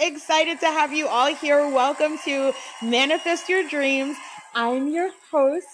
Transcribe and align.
excited 0.00 0.60
to 0.60 0.66
have 0.66 0.92
you 0.92 1.08
all 1.08 1.34
here. 1.34 1.68
Welcome 1.68 2.18
to 2.24 2.52
Manifest 2.82 3.48
Your 3.48 3.66
Dreams. 3.68 4.16
I'm 4.54 4.88
your 4.88 5.10
host, 5.30 5.66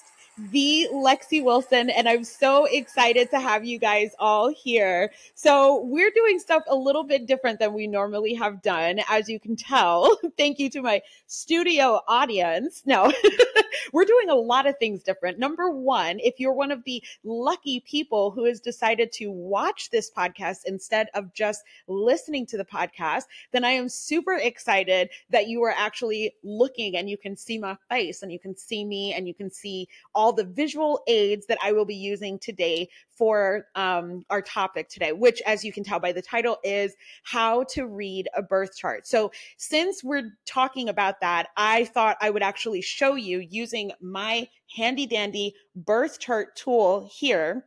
the 0.51 0.89
Lexie 0.93 1.43
Wilson, 1.43 1.91
and 1.91 2.09
I'm 2.09 2.25
so 2.25 2.67
excited 2.67 3.31
to 3.31 3.41
have 3.41 3.65
you 3.65 3.79
guys 3.79 4.13
all 4.19 4.53
here. 4.53 5.13
So, 5.35 5.83
we're 5.85 6.11
doing 6.11 6.39
stuff 6.39 6.63
a 6.69 6.77
little 6.77 7.05
bit 7.05 7.27
different 7.27 7.59
than 7.59 7.73
we 7.73 7.87
normally 7.87 8.35
have 8.35 8.63
done, 8.63 9.01
as 9.09 9.29
you 9.29 9.41
can 9.41 9.57
tell. 9.57 10.19
Thank 10.37 10.59
you 10.59 10.71
to 10.71 10.83
my 10.83 11.03
studio 11.27 12.01
audience. 12.07 12.83
No, 12.87 13.13
we're 13.93 14.05
doing 14.05 14.31
a 14.31 14.35
lot 14.35 14.67
of 14.67 14.79
things 14.79 15.03
different. 15.03 15.39
Number 15.39 15.71
one, 15.71 16.19
if 16.21 16.39
you're 16.39 16.53
one 16.53 16.71
of 16.71 16.85
the 16.85 17.03
lucky 17.25 17.81
people 17.81 18.31
who 18.31 18.45
has 18.45 18.61
decided 18.61 19.13
to 19.13 19.31
watch 19.31 19.91
this 19.91 20.11
podcast 20.11 20.61
instead 20.67 21.09
of 21.15 21.33
just 21.33 21.63
listening 21.87 22.47
to 22.47 22.57
the 22.57 22.65
podcast, 22.65 23.25
then 23.53 23.65
I 23.65 23.71
am 23.71 23.89
super 23.89 24.35
excited 24.35 25.11
that 25.31 25.49
you 25.49 25.63
are 25.63 25.75
actually 25.77 26.35
looking 26.43 26.97
and 26.97 27.09
you 27.09 27.17
can 27.17 27.37
see 27.37 27.59
my 27.59 27.77
face 27.89 28.23
and 28.23 28.33
you 28.33 28.39
can 28.39 28.57
see 28.57 28.85
me 28.85 29.13
and 29.13 29.27
you 29.27 29.35
can 29.35 29.51
see 29.51 29.89
all 30.15 30.33
the 30.33 30.45
visual 30.45 31.03
aids 31.07 31.47
that 31.47 31.59
I 31.63 31.73
will 31.73 31.85
be 31.85 31.95
using 31.95 32.39
today 32.39 32.89
for 33.17 33.67
um, 33.75 34.25
our 34.31 34.43
topic 34.43 34.89
today, 34.89 35.13
which, 35.13 35.41
as 35.47 35.65
you 35.65 35.73
can 35.73 35.85
tell 35.85 36.01
by 36.01 36.13
the 36.13 36.23
title, 36.23 36.59
is 36.65 36.95
how 37.25 37.65
to 37.65 37.87
read 37.87 38.29
a 38.37 38.43
birth 38.43 38.77
chart. 38.77 39.07
So, 39.07 39.33
since 39.57 40.03
we're 40.03 40.31
talking 40.47 40.89
about 40.89 41.21
that, 41.21 41.49
I 41.57 41.85
thought 41.87 42.17
I 42.21 42.31
would 42.31 42.43
actually 42.43 42.83
show 42.83 43.15
you 43.15 43.39
using 43.39 43.93
my 44.01 44.49
handy 44.77 45.07
dandy 45.07 45.55
birth 45.77 46.19
chart 46.19 46.57
tool 46.57 47.09
here 47.13 47.67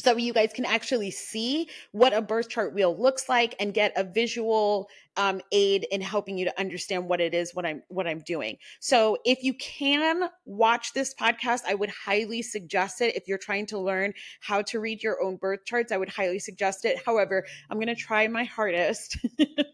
so 0.00 0.16
you 0.16 0.32
guys 0.32 0.52
can 0.54 0.64
actually 0.64 1.10
see 1.10 1.68
what 1.92 2.12
a 2.12 2.22
birth 2.22 2.48
chart 2.48 2.74
wheel 2.74 2.96
looks 2.98 3.28
like 3.28 3.54
and 3.60 3.74
get 3.74 3.92
a 3.96 4.04
visual 4.04 4.88
um, 5.16 5.40
aid 5.52 5.86
in 5.90 6.00
helping 6.00 6.38
you 6.38 6.44
to 6.46 6.60
understand 6.60 7.08
what 7.08 7.20
it 7.20 7.34
is 7.34 7.54
what 7.54 7.66
i'm 7.66 7.82
what 7.88 8.06
i'm 8.06 8.20
doing. 8.20 8.56
So 8.80 9.18
if 9.24 9.42
you 9.42 9.54
can 9.54 10.30
watch 10.46 10.92
this 10.94 11.14
podcast 11.14 11.62
i 11.68 11.74
would 11.74 11.90
highly 11.90 12.42
suggest 12.42 13.00
it. 13.00 13.14
If 13.16 13.28
you're 13.28 13.38
trying 13.38 13.66
to 13.66 13.78
learn 13.78 14.14
how 14.40 14.62
to 14.62 14.80
read 14.80 15.02
your 15.02 15.22
own 15.22 15.36
birth 15.36 15.64
charts 15.64 15.92
i 15.92 15.96
would 15.96 16.08
highly 16.08 16.38
suggest 16.38 16.84
it. 16.84 16.98
However 17.04 17.44
i'm 17.68 17.76
going 17.76 17.88
to 17.88 17.94
try 17.94 18.26
my 18.28 18.44
hardest 18.44 19.18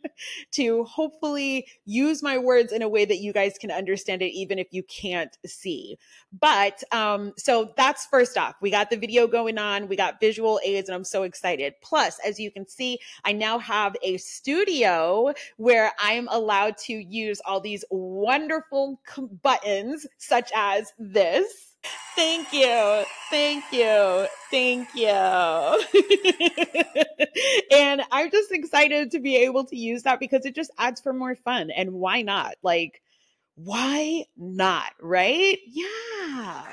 to 0.52 0.84
hopefully 0.84 1.66
use 1.84 2.22
my 2.22 2.38
words 2.38 2.72
in 2.72 2.82
a 2.82 2.88
way 2.88 3.04
that 3.04 3.18
you 3.18 3.32
guys 3.32 3.58
can 3.58 3.70
understand 3.70 4.22
it 4.22 4.32
even 4.32 4.58
if 4.58 4.68
you 4.70 4.82
can't 4.84 5.38
see 5.44 5.96
but 6.40 6.82
um 6.92 7.32
so 7.36 7.72
that's 7.76 8.06
first 8.06 8.36
off 8.36 8.54
we 8.60 8.70
got 8.70 8.90
the 8.90 8.96
video 8.96 9.26
going 9.26 9.58
on 9.58 9.88
we 9.88 9.96
got 9.96 10.20
visual 10.20 10.60
aids 10.64 10.88
and 10.88 10.94
i'm 10.94 11.04
so 11.04 11.22
excited 11.22 11.74
plus 11.82 12.18
as 12.26 12.38
you 12.38 12.50
can 12.50 12.66
see 12.66 12.98
i 13.24 13.32
now 13.32 13.58
have 13.58 13.94
a 14.02 14.16
studio 14.16 15.32
where 15.56 15.92
I'm 15.98 16.28
allowed 16.28 16.76
to 16.78 16.92
use 16.92 17.40
all 17.44 17.60
these 17.60 17.84
wonderful 17.90 19.00
buttons, 19.42 20.06
such 20.18 20.50
as 20.54 20.92
this. 20.98 21.75
Thank 22.16 22.52
you. 22.52 23.04
Thank 23.30 23.64
you. 23.72 24.26
Thank 24.50 24.94
you. 24.94 25.06
and 27.72 28.02
I'm 28.10 28.30
just 28.30 28.52
excited 28.52 29.10
to 29.10 29.20
be 29.20 29.36
able 29.36 29.64
to 29.66 29.76
use 29.76 30.04
that 30.04 30.18
because 30.18 30.46
it 30.46 30.54
just 30.54 30.70
adds 30.78 31.00
for 31.00 31.12
more 31.12 31.34
fun. 31.34 31.70
And 31.70 31.92
why 31.92 32.22
not? 32.22 32.54
Like, 32.62 33.02
why 33.56 34.24
not? 34.36 34.92
Right? 35.00 35.58
Yeah. 35.66 36.64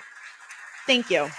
Thank 0.87 1.09
you. 1.09 1.29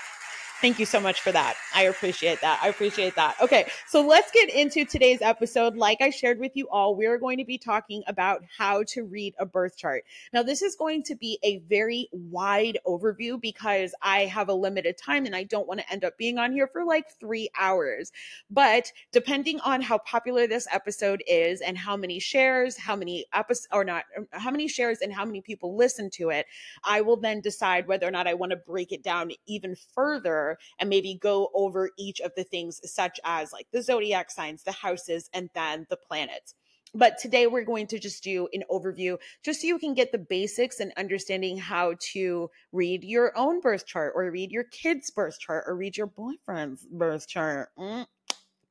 Thank 0.60 0.78
you 0.78 0.86
so 0.86 0.98
much 0.98 1.20
for 1.20 1.30
that. 1.30 1.56
I 1.74 1.82
appreciate 1.82 2.40
that. 2.40 2.58
I 2.62 2.68
appreciate 2.68 3.16
that. 3.16 3.36
Okay, 3.42 3.66
so 3.86 4.00
let's 4.00 4.30
get 4.30 4.48
into 4.48 4.86
today's 4.86 5.20
episode. 5.20 5.76
Like 5.76 6.00
I 6.00 6.08
shared 6.08 6.38
with 6.38 6.52
you 6.54 6.68
all, 6.70 6.96
we're 6.96 7.18
going 7.18 7.36
to 7.38 7.44
be 7.44 7.58
talking 7.58 8.02
about 8.06 8.42
how 8.56 8.82
to 8.84 9.02
read 9.02 9.34
a 9.38 9.44
birth 9.44 9.76
chart. 9.76 10.04
Now, 10.32 10.42
this 10.42 10.62
is 10.62 10.74
going 10.74 11.02
to 11.02 11.16
be 11.16 11.38
a 11.42 11.58
very 11.68 12.08
wide 12.12 12.78
overview 12.86 13.38
because 13.38 13.94
I 14.00 14.20
have 14.20 14.48
a 14.48 14.54
limited 14.54 14.96
time 14.96 15.26
and 15.26 15.36
I 15.36 15.42
don't 15.42 15.68
want 15.68 15.80
to 15.80 15.92
end 15.92 16.04
up 16.04 16.16
being 16.16 16.38
on 16.38 16.52
here 16.52 16.68
for 16.68 16.84
like 16.84 17.10
three 17.10 17.50
hours. 17.58 18.10
But 18.48 18.90
depending 19.12 19.60
on 19.60 19.82
how 19.82 19.98
popular 19.98 20.46
this 20.46 20.66
episode 20.72 21.22
is 21.26 21.60
and 21.60 21.76
how 21.76 21.96
many 21.96 22.20
shares, 22.20 22.78
how 22.78 22.96
many 22.96 23.26
episodes, 23.34 23.68
or 23.72 23.84
not, 23.84 24.04
how 24.30 24.50
many 24.50 24.68
shares 24.68 25.00
and 25.02 25.12
how 25.12 25.24
many 25.26 25.40
people 25.40 25.76
listen 25.76 26.08
to 26.10 26.30
it, 26.30 26.46
I 26.84 27.00
will 27.02 27.16
then 27.16 27.40
decide 27.40 27.86
whether 27.86 28.06
or 28.06 28.12
not 28.12 28.26
I 28.26 28.34
want 28.34 28.50
to 28.50 28.56
break 28.56 28.92
it 28.92 29.02
down 29.02 29.32
even 29.46 29.76
further 29.94 30.43
and 30.78 30.88
maybe 30.88 31.18
go 31.20 31.50
over 31.54 31.90
each 31.98 32.20
of 32.20 32.32
the 32.36 32.44
things, 32.44 32.80
such 32.84 33.18
as 33.24 33.52
like 33.52 33.66
the 33.72 33.82
zodiac 33.82 34.30
signs, 34.30 34.62
the 34.62 34.72
houses, 34.72 35.28
and 35.32 35.50
then 35.54 35.86
the 35.90 35.96
planets. 35.96 36.54
But 36.96 37.18
today 37.18 37.48
we're 37.48 37.64
going 37.64 37.88
to 37.88 37.98
just 37.98 38.22
do 38.22 38.48
an 38.52 38.62
overview 38.70 39.18
just 39.42 39.60
so 39.60 39.66
you 39.66 39.80
can 39.80 39.94
get 39.94 40.12
the 40.12 40.18
basics 40.18 40.78
and 40.78 40.92
understanding 40.96 41.58
how 41.58 41.94
to 42.12 42.48
read 42.70 43.02
your 43.02 43.36
own 43.36 43.60
birth 43.60 43.84
chart 43.84 44.12
or 44.14 44.30
read 44.30 44.52
your 44.52 44.64
kid's 44.64 45.10
birth 45.10 45.40
chart 45.40 45.64
or 45.66 45.74
read 45.74 45.96
your 45.96 46.06
boyfriend's 46.06 46.86
birth 46.86 47.26
chart. 47.26 47.70
Mm 47.76 48.06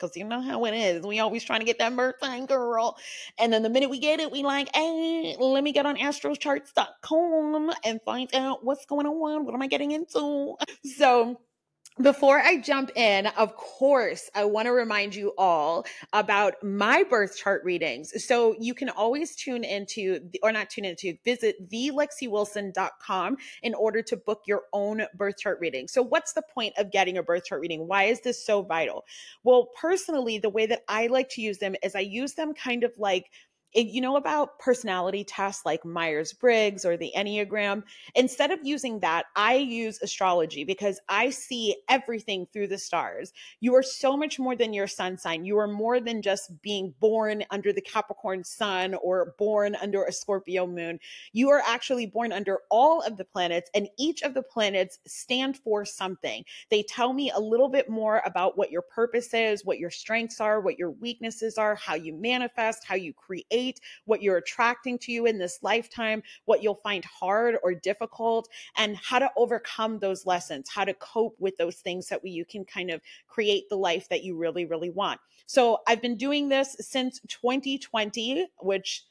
because 0.04 0.18
you 0.18 0.26
know 0.26 0.42
how 0.42 0.66
it 0.66 0.74
is. 0.74 1.06
We 1.06 1.20
always 1.20 1.44
trying 1.44 1.62
to 1.62 1.66
get 1.66 1.80
that 1.80 1.96
birth 1.96 2.16
sign 2.22 2.46
girl. 2.46 2.98
And 3.40 3.54
then 3.54 3.64
the 3.64 3.70
minute 3.70 3.90
we 3.90 4.00
get 4.00 4.20
it, 4.20 4.32
we 4.32 4.44
like, 4.44 4.70
hey, 4.76 5.36
let 5.40 5.64
me 5.64 5.72
get 5.72 5.86
on 5.86 5.96
astrocharts.com 5.96 7.72
and 7.86 8.02
find 8.04 8.36
out 8.36 8.66
what's 8.66 8.86
going 8.86 9.06
on. 9.06 9.46
What 9.46 9.54
am 9.54 9.62
I 9.62 9.68
getting 9.68 9.92
into? 9.92 10.56
So 10.84 11.40
before 12.02 12.40
I 12.40 12.58
jump 12.58 12.92
in, 12.96 13.28
of 13.28 13.56
course, 13.56 14.30
I 14.34 14.46
want 14.46 14.66
to 14.66 14.72
remind 14.72 15.14
you 15.14 15.34
all 15.38 15.86
about 16.12 16.56
my 16.64 17.04
birth 17.04 17.38
chart 17.38 17.64
readings. 17.64 18.12
So 18.26 18.56
you 18.60 18.74
can 18.74 18.90
always 18.90 19.36
tune 19.36 19.64
into, 19.64 20.20
or 20.42 20.52
not 20.52 20.70
tune 20.70 20.86
into, 20.86 21.16
visit 21.24 21.70
thelexiewilson.com 21.70 23.38
in 23.62 23.74
order 23.76 24.02
to 24.02 24.18
book 24.18 24.42
your 24.48 24.64
own 24.74 25.04
birth 25.16 25.38
chart 25.38 25.60
reading. 25.62 25.88
So, 25.88 26.02
what's 26.02 26.34
the 26.34 26.44
point 26.54 26.74
of 26.78 26.92
getting 26.92 27.18
a 27.18 27.24
birth 27.24 27.46
chart 27.46 27.62
reading? 27.62 27.88
Why 27.88 28.06
is 28.06 28.22
this 28.22 28.44
so 28.44 28.64
vital? 28.64 29.06
Well, 29.44 29.70
personally, 29.80 30.40
the 30.40 30.50
way 30.50 30.66
that 30.66 30.84
I 30.88 31.08
like 31.08 31.30
to 31.30 31.42
use 31.42 31.60
them 31.60 31.76
is 31.84 31.96
I 31.96 32.00
use 32.00 32.34
them 32.34 32.54
kind 32.54 32.84
of 32.84 32.92
like 32.98 33.30
you 33.74 34.02
know 34.02 34.18
about 34.18 34.60
personality 34.60 35.24
tests 35.24 35.66
like 35.66 35.84
Myers 35.84 36.34
Briggs 36.34 36.86
or 36.86 36.96
the 36.96 37.12
Enneagram? 37.16 37.84
Instead 38.16 38.52
of 38.52 38.60
using 38.64 39.00
that, 39.00 39.26
I 39.36 39.56
use 39.56 40.00
astrology 40.02 40.64
because 40.64 41.00
I 41.10 41.32
see 41.32 41.76
everything 41.90 42.48
through 42.54 42.68
the 42.68 42.78
stars. 42.78 43.34
You 43.62 43.74
are 43.76 43.84
so 43.84 44.16
much 44.16 44.38
more 44.38 44.56
than 44.56 44.74
your 44.74 44.88
sun 44.88 45.18
sign. 45.18 45.46
You 45.46 45.58
are 45.58 45.68
more 45.68 46.00
than 46.00 46.22
just 46.22 46.62
being 46.62 46.94
born 47.00 47.44
under 47.50 47.74
the 47.74 47.82
Capricorn 47.82 48.44
sun 48.44 48.94
or 48.96 49.34
born 49.40 49.76
under 49.82 50.04
a 50.04 50.12
Scorpio 50.12 50.68
moon. 50.68 51.00
You 51.32 51.50
are 51.50 51.64
actually 51.66 52.06
born 52.06 52.32
under 52.32 52.60
all 52.70 53.02
of 53.02 53.18
the 53.18 53.26
planets, 53.26 53.72
and 53.74 53.88
each 53.98 54.22
of 54.22 54.34
the 54.34 54.44
planets 54.44 55.00
stand 55.08 55.58
for 55.58 55.86
something. 55.86 56.46
They 56.70 56.84
tell 56.84 57.14
me 57.14 57.32
a 57.32 57.40
little 57.40 57.70
bit 57.70 57.90
more 57.90 58.22
about 58.26 58.58
what 58.58 58.72
your 58.72 58.84
purpose 58.84 59.34
is, 59.34 59.66
what 59.66 59.80
your 59.80 59.90
strengths 59.90 60.40
are, 60.40 60.62
what 60.62 60.78
your 60.78 60.92
weaknesses 60.92 61.58
are, 61.58 61.76
how 61.76 61.96
you 61.96 62.14
manifest, 62.14 62.86
how 62.86 62.96
you 62.96 63.14
create 63.14 63.63
what 64.06 64.22
you're 64.22 64.38
attracting 64.38 64.98
to 65.00 65.12
you 65.12 65.26
in 65.26 65.38
this 65.38 65.60
lifetime, 65.62 66.24
what 66.46 66.64
you'll 66.64 66.76
find 66.76 67.06
hard 67.06 67.58
or 67.64 67.74
difficult, 67.74 68.50
and 68.78 68.98
how 68.98 69.20
to 69.20 69.30
overcome 69.38 70.00
those 70.00 70.26
lessons, 70.26 70.70
how 70.70 70.84
to 70.84 70.94
cope 70.96 71.36
with 71.40 71.56
those 71.58 71.78
things 71.78 72.08
that 72.08 72.24
we, 72.24 72.32
you 72.32 72.46
can 72.46 72.66
kind 72.66 72.90
of 72.92 73.02
create 73.28 73.70
the 73.70 73.78
life 73.78 74.10
that 74.10 74.24
you 74.24 74.36
really, 74.36 74.66
really 74.66 74.90
want. 74.90 75.20
So 75.46 75.80
I've 75.88 76.02
been 76.02 76.18
doing 76.18 76.50
this 76.50 76.76
since 76.80 77.20
2020, 77.28 78.48
which 78.60 79.04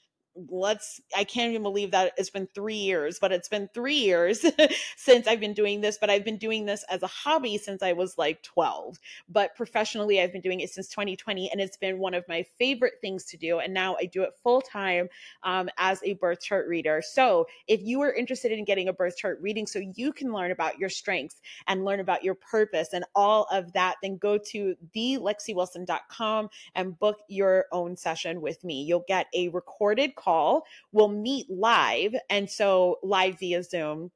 let's 0.49 1.01
i 1.17 1.25
can't 1.25 1.51
even 1.51 1.63
believe 1.63 1.91
that 1.91 2.13
it's 2.17 2.31
been 2.31 2.49
three 2.55 2.75
years 2.75 3.19
but 3.21 3.33
it's 3.33 3.49
been 3.49 3.69
three 3.75 3.97
years 3.97 4.45
since 4.97 5.27
i've 5.27 5.41
been 5.41 5.55
doing 5.55 5.81
this 5.81 5.99
but 5.99 6.11
i've 6.11 6.25
been 6.25 6.39
doing 6.39 6.65
this 6.65 6.85
as 6.91 7.03
a 7.03 7.07
hobby 7.07 7.59
since 7.59 7.83
i 7.83 7.93
was 7.93 8.17
like 8.19 8.43
12 8.43 8.99
but 9.29 9.55
professionally 9.55 10.21
i've 10.21 10.33
been 10.33 10.41
doing 10.41 10.61
it 10.61 10.71
since 10.71 10.89
2020 10.89 11.51
and 11.51 11.61
it's 11.61 11.77
been 11.77 11.99
one 11.99 12.15
of 12.15 12.25
my 12.29 12.45
favorite 12.59 12.95
things 13.01 13.25
to 13.25 13.37
do 13.37 13.59
and 13.59 13.75
now 13.75 13.97
i 14.01 14.05
do 14.05 14.23
it 14.23 14.31
full 14.43 14.61
time 14.61 15.09
um, 15.43 15.69
as 15.79 16.01
a 16.05 16.15
birth 16.15 16.41
chart 16.41 16.69
reader. 16.69 17.03
So 17.05 17.47
if 17.69 17.81
you 17.83 18.01
are 18.03 18.13
interested 18.13 18.53
in 18.53 18.65
getting 18.65 18.89
a 18.89 18.93
birth 18.93 19.17
chart 19.17 19.39
reading 19.41 19.67
so 19.67 19.81
you 19.95 20.13
can 20.13 20.33
learn 20.33 20.51
about 20.51 20.79
your 20.79 20.89
strengths 20.89 21.41
and 21.67 21.85
learn 21.85 22.01
about 22.01 22.23
your 22.23 22.35
purpose 22.35 22.89
and 22.93 23.05
all 23.15 23.47
of 23.51 23.73
that 23.73 23.97
then 24.03 24.17
go 24.17 24.39
to 24.39 24.75
thelexiewilson.com 24.95 26.49
and 26.75 26.99
book 26.99 27.19
your 27.29 27.67
own 27.73 27.97
session 27.97 28.41
with 28.41 28.63
me. 28.65 28.83
You'll 28.83 29.05
get 29.07 29.27
a 29.35 29.49
recorded 29.49 30.15
call. 30.23 30.65
We'll 30.93 31.09
meet 31.09 31.47
live. 31.51 32.15
And 32.31 32.51
so 32.51 32.99
live 33.03 33.39
via 33.39 33.63
Zoom 33.63 34.11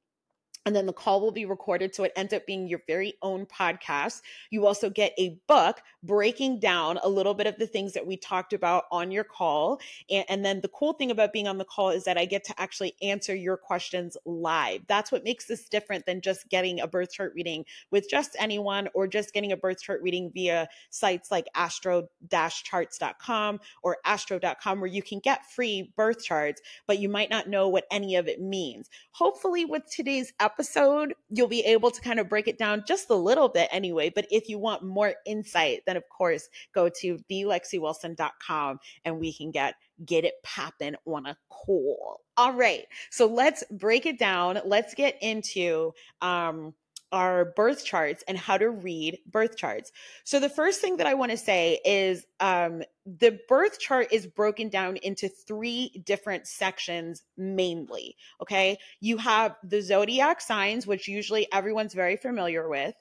and 0.67 0.75
then 0.75 0.85
the 0.87 0.93
call 0.93 1.21
will 1.21 1.33
be 1.33 1.47
recorded 1.47 1.95
so 1.95 2.03
it 2.05 2.13
ends 2.17 2.33
up 2.35 2.45
being 2.45 2.69
your 2.69 2.83
very 2.87 3.15
own 3.23 3.47
podcast 3.47 4.21
you 4.51 4.67
also 4.67 4.91
get 4.91 5.13
a 5.17 5.39
book 5.47 5.81
breaking 6.07 6.61
down 6.61 6.99
a 7.03 7.09
little 7.09 7.35
bit 7.35 7.47
of 7.47 7.59
the 7.59 7.67
things 7.67 7.93
that 7.95 8.07
we 8.07 8.17
talked 8.17 8.53
about 8.53 8.85
on 8.91 9.11
your 9.11 9.25
call. 9.25 9.81
And, 10.09 10.25
and, 10.29 10.47
then 10.47 10.61
the 10.61 10.69
cool 10.69 10.93
thing 10.93 11.11
about 11.11 11.33
being 11.33 11.49
on 11.49 11.59
the 11.59 11.65
call 11.65 11.91
is 11.91 12.05
that 12.05 12.17
I 12.17 12.25
get 12.25 12.45
to 12.45 12.61
actually 12.61 12.95
answer 13.03 13.35
your 13.35 13.57
questions 13.57 14.17
live. 14.25 14.83
That's 14.87 15.11
what 15.11 15.25
makes 15.25 15.47
this 15.47 15.69
different 15.69 16.07
than 16.07 16.21
just 16.21 16.49
getting 16.49 16.81
a 16.81 16.87
birth 16.87 17.13
chart 17.13 17.33
reading 17.35 17.65
with 17.91 18.09
just 18.09 18.37
anyone 18.39 18.89
or 18.95 19.09
just 19.09 19.35
getting 19.35 19.51
a 19.51 19.57
birth 19.57 19.83
chart 19.83 20.01
reading 20.03 20.31
via 20.33 20.69
sites 20.91 21.31
like 21.31 21.47
astro-charts.com 21.55 23.61
or 23.83 23.97
astro.com 24.05 24.81
where 24.81 24.87
you 24.87 25.03
can 25.03 25.19
get 25.19 25.51
free 25.51 25.93
birth 25.97 26.23
charts, 26.23 26.61
but 26.87 26.99
you 26.99 27.09
might 27.09 27.31
not 27.31 27.49
know 27.49 27.69
what 27.69 27.87
any 27.91 28.17
of 28.17 28.29
it 28.29 28.41
means. 28.41 28.89
Hopefully 29.13 29.65
with 29.65 29.83
today's 29.91 30.33
episode, 30.39 31.15
you'll 31.31 31.49
be 31.49 31.65
able 31.65 31.91
to 31.91 32.01
kind 32.01 32.21
of 32.21 32.29
break 32.29 32.47
it 32.47 32.59
down 32.59 32.85
just 32.87 33.11
a 33.11 33.15
little 33.15 33.49
bit 33.49 33.69
anyway. 33.73 34.13
But 34.15 34.27
if 34.31 34.49
you 34.49 34.59
want 34.59 34.83
more 34.83 35.15
insight, 35.25 35.83
then 35.87 35.96
of 35.97 36.05
course 36.09 36.49
go 36.75 36.89
to 36.89 37.19
thelexiewilson.com 37.31 38.79
and 39.05 39.19
we 39.19 39.33
can 39.33 39.51
get 39.51 39.75
get 40.05 40.25
it 40.25 40.35
popping 40.43 40.95
on 41.07 41.27
a 41.27 41.37
call. 41.49 42.21
All 42.37 42.53
right. 42.53 42.85
So 43.11 43.27
let's 43.27 43.65
break 43.71 44.05
it 44.07 44.19
down. 44.19 44.61
Let's 44.65 44.95
get 44.95 45.17
into 45.23 45.93
um 46.21 46.75
our 47.13 47.53
birth 47.57 47.85
charts 47.85 48.25
and 48.27 48.37
how 48.37 48.59
to 48.59 48.69
read 48.69 49.19
birth 49.27 49.57
charts. 49.57 49.93
So 50.25 50.41
the 50.41 50.49
first 50.49 50.81
thing 50.81 50.97
that 50.97 51.07
I 51.07 51.15
want 51.15 51.31
to 51.31 51.37
say 51.37 51.81
is 51.85 52.27
um, 52.41 52.83
the 53.07 53.39
birth 53.49 53.79
chart 53.79 54.09
is 54.11 54.27
broken 54.27 54.69
down 54.69 54.97
into 54.99 55.29
three 55.29 56.03
different 56.05 56.47
sections 56.47 57.23
mainly. 57.37 58.17
Okay, 58.43 58.79
you 59.01 59.19
have 59.19 59.57
the 59.63 59.81
zodiac 59.81 60.41
signs, 60.41 60.87
which 60.87 61.09
usually 61.09 61.47
everyone's 61.53 61.95
very 61.95 62.17
familiar 62.17 62.69
with, 62.69 62.95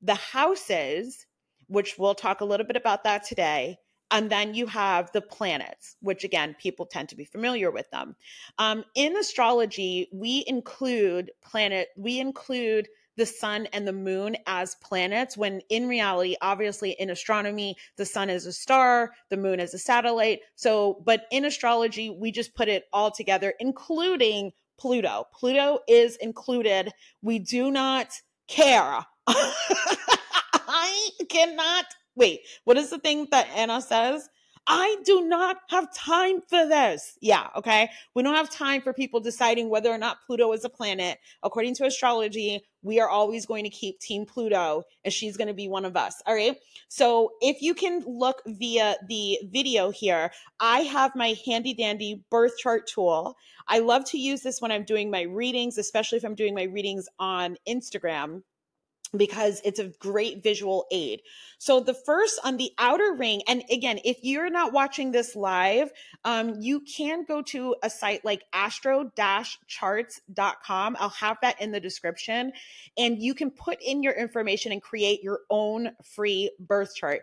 the 0.00 0.14
houses, 0.14 1.26
which 1.68 1.96
we'll 1.98 2.14
talk 2.14 2.40
a 2.40 2.44
little 2.44 2.66
bit 2.66 2.76
about 2.76 3.04
that 3.04 3.24
today. 3.24 3.78
And 4.10 4.30
then 4.30 4.54
you 4.54 4.66
have 4.66 5.12
the 5.12 5.20
planets, 5.20 5.96
which 6.00 6.24
again, 6.24 6.56
people 6.58 6.86
tend 6.86 7.10
to 7.10 7.16
be 7.16 7.24
familiar 7.24 7.70
with 7.70 7.90
them. 7.90 8.16
Um, 8.58 8.84
in 8.94 9.16
astrology, 9.16 10.08
we 10.12 10.44
include 10.46 11.30
planet, 11.42 11.88
we 11.96 12.18
include 12.18 12.88
the 13.18 13.26
sun 13.26 13.66
and 13.72 13.86
the 13.86 13.92
moon 13.92 14.36
as 14.46 14.76
planets 14.76 15.36
when 15.36 15.60
in 15.68 15.88
reality 15.88 16.36
obviously 16.40 16.92
in 16.92 17.10
astronomy 17.10 17.76
the 17.96 18.06
sun 18.06 18.30
is 18.30 18.46
a 18.46 18.52
star 18.52 19.10
the 19.28 19.36
moon 19.36 19.58
is 19.58 19.74
a 19.74 19.78
satellite 19.78 20.38
so 20.54 21.02
but 21.04 21.26
in 21.32 21.44
astrology 21.44 22.08
we 22.10 22.30
just 22.30 22.54
put 22.54 22.68
it 22.68 22.84
all 22.92 23.10
together 23.10 23.52
including 23.58 24.52
pluto 24.78 25.26
pluto 25.34 25.80
is 25.88 26.14
included 26.18 26.92
we 27.20 27.40
do 27.40 27.72
not 27.72 28.08
care 28.46 29.04
I 30.80 31.10
cannot 31.28 31.86
wait. 32.14 32.40
What 32.64 32.76
is 32.76 32.90
the 32.90 32.98
thing 32.98 33.26
that 33.32 33.48
Anna 33.54 33.82
says? 33.82 34.28
I 34.70 34.96
do 35.04 35.26
not 35.26 35.56
have 35.70 35.92
time 35.94 36.42
for 36.46 36.68
this. 36.68 37.16
Yeah, 37.22 37.48
okay. 37.56 37.88
We 38.14 38.22
don't 38.22 38.34
have 38.34 38.50
time 38.50 38.82
for 38.82 38.92
people 38.92 39.18
deciding 39.18 39.70
whether 39.70 39.90
or 39.90 39.96
not 39.96 40.18
Pluto 40.26 40.52
is 40.52 40.64
a 40.64 40.68
planet. 40.68 41.18
According 41.42 41.74
to 41.76 41.86
astrology, 41.86 42.60
we 42.82 43.00
are 43.00 43.08
always 43.08 43.46
going 43.46 43.64
to 43.64 43.70
keep 43.70 43.98
Team 43.98 44.26
Pluto, 44.26 44.82
and 45.04 45.12
she's 45.12 45.38
going 45.38 45.48
to 45.48 45.54
be 45.54 45.68
one 45.68 45.86
of 45.86 45.96
us. 45.96 46.22
All 46.26 46.34
right. 46.34 46.56
So 46.88 47.30
if 47.40 47.62
you 47.62 47.72
can 47.72 48.04
look 48.06 48.42
via 48.46 48.96
the 49.08 49.38
video 49.50 49.90
here, 49.90 50.30
I 50.60 50.80
have 50.80 51.16
my 51.16 51.34
handy 51.46 51.72
dandy 51.72 52.24
birth 52.30 52.58
chart 52.58 52.86
tool. 52.86 53.36
I 53.68 53.78
love 53.78 54.04
to 54.10 54.18
use 54.18 54.42
this 54.42 54.60
when 54.60 54.70
I'm 54.70 54.84
doing 54.84 55.10
my 55.10 55.22
readings, 55.22 55.78
especially 55.78 56.18
if 56.18 56.24
I'm 56.24 56.34
doing 56.34 56.54
my 56.54 56.64
readings 56.64 57.08
on 57.18 57.56
Instagram 57.66 58.42
because 59.16 59.62
it's 59.64 59.78
a 59.78 59.88
great 59.98 60.42
visual 60.42 60.86
aid. 60.90 61.22
So 61.58 61.78
the 61.80 61.94
first 61.94 62.40
on 62.44 62.56
the 62.56 62.72
outer 62.78 63.14
ring, 63.14 63.42
and 63.48 63.62
again, 63.70 64.00
if 64.04 64.18
you're 64.22 64.50
not 64.50 64.72
watching 64.72 65.12
this 65.12 65.34
live, 65.34 65.90
um, 66.24 66.60
you 66.60 66.80
can 66.80 67.24
go 67.24 67.42
to 67.42 67.74
a 67.82 67.90
site 67.90 68.24
like 68.24 68.44
astro-charts.com. 68.52 70.96
I'll 71.00 71.08
have 71.08 71.38
that 71.42 71.60
in 71.60 71.72
the 71.72 71.80
description, 71.80 72.52
and 72.96 73.20
you 73.20 73.34
can 73.34 73.50
put 73.50 73.82
in 73.82 74.02
your 74.02 74.14
information 74.14 74.72
and 74.72 74.80
create 74.80 75.22
your 75.22 75.40
own 75.50 75.90
free 76.04 76.50
birth 76.60 76.94
chart 76.94 77.22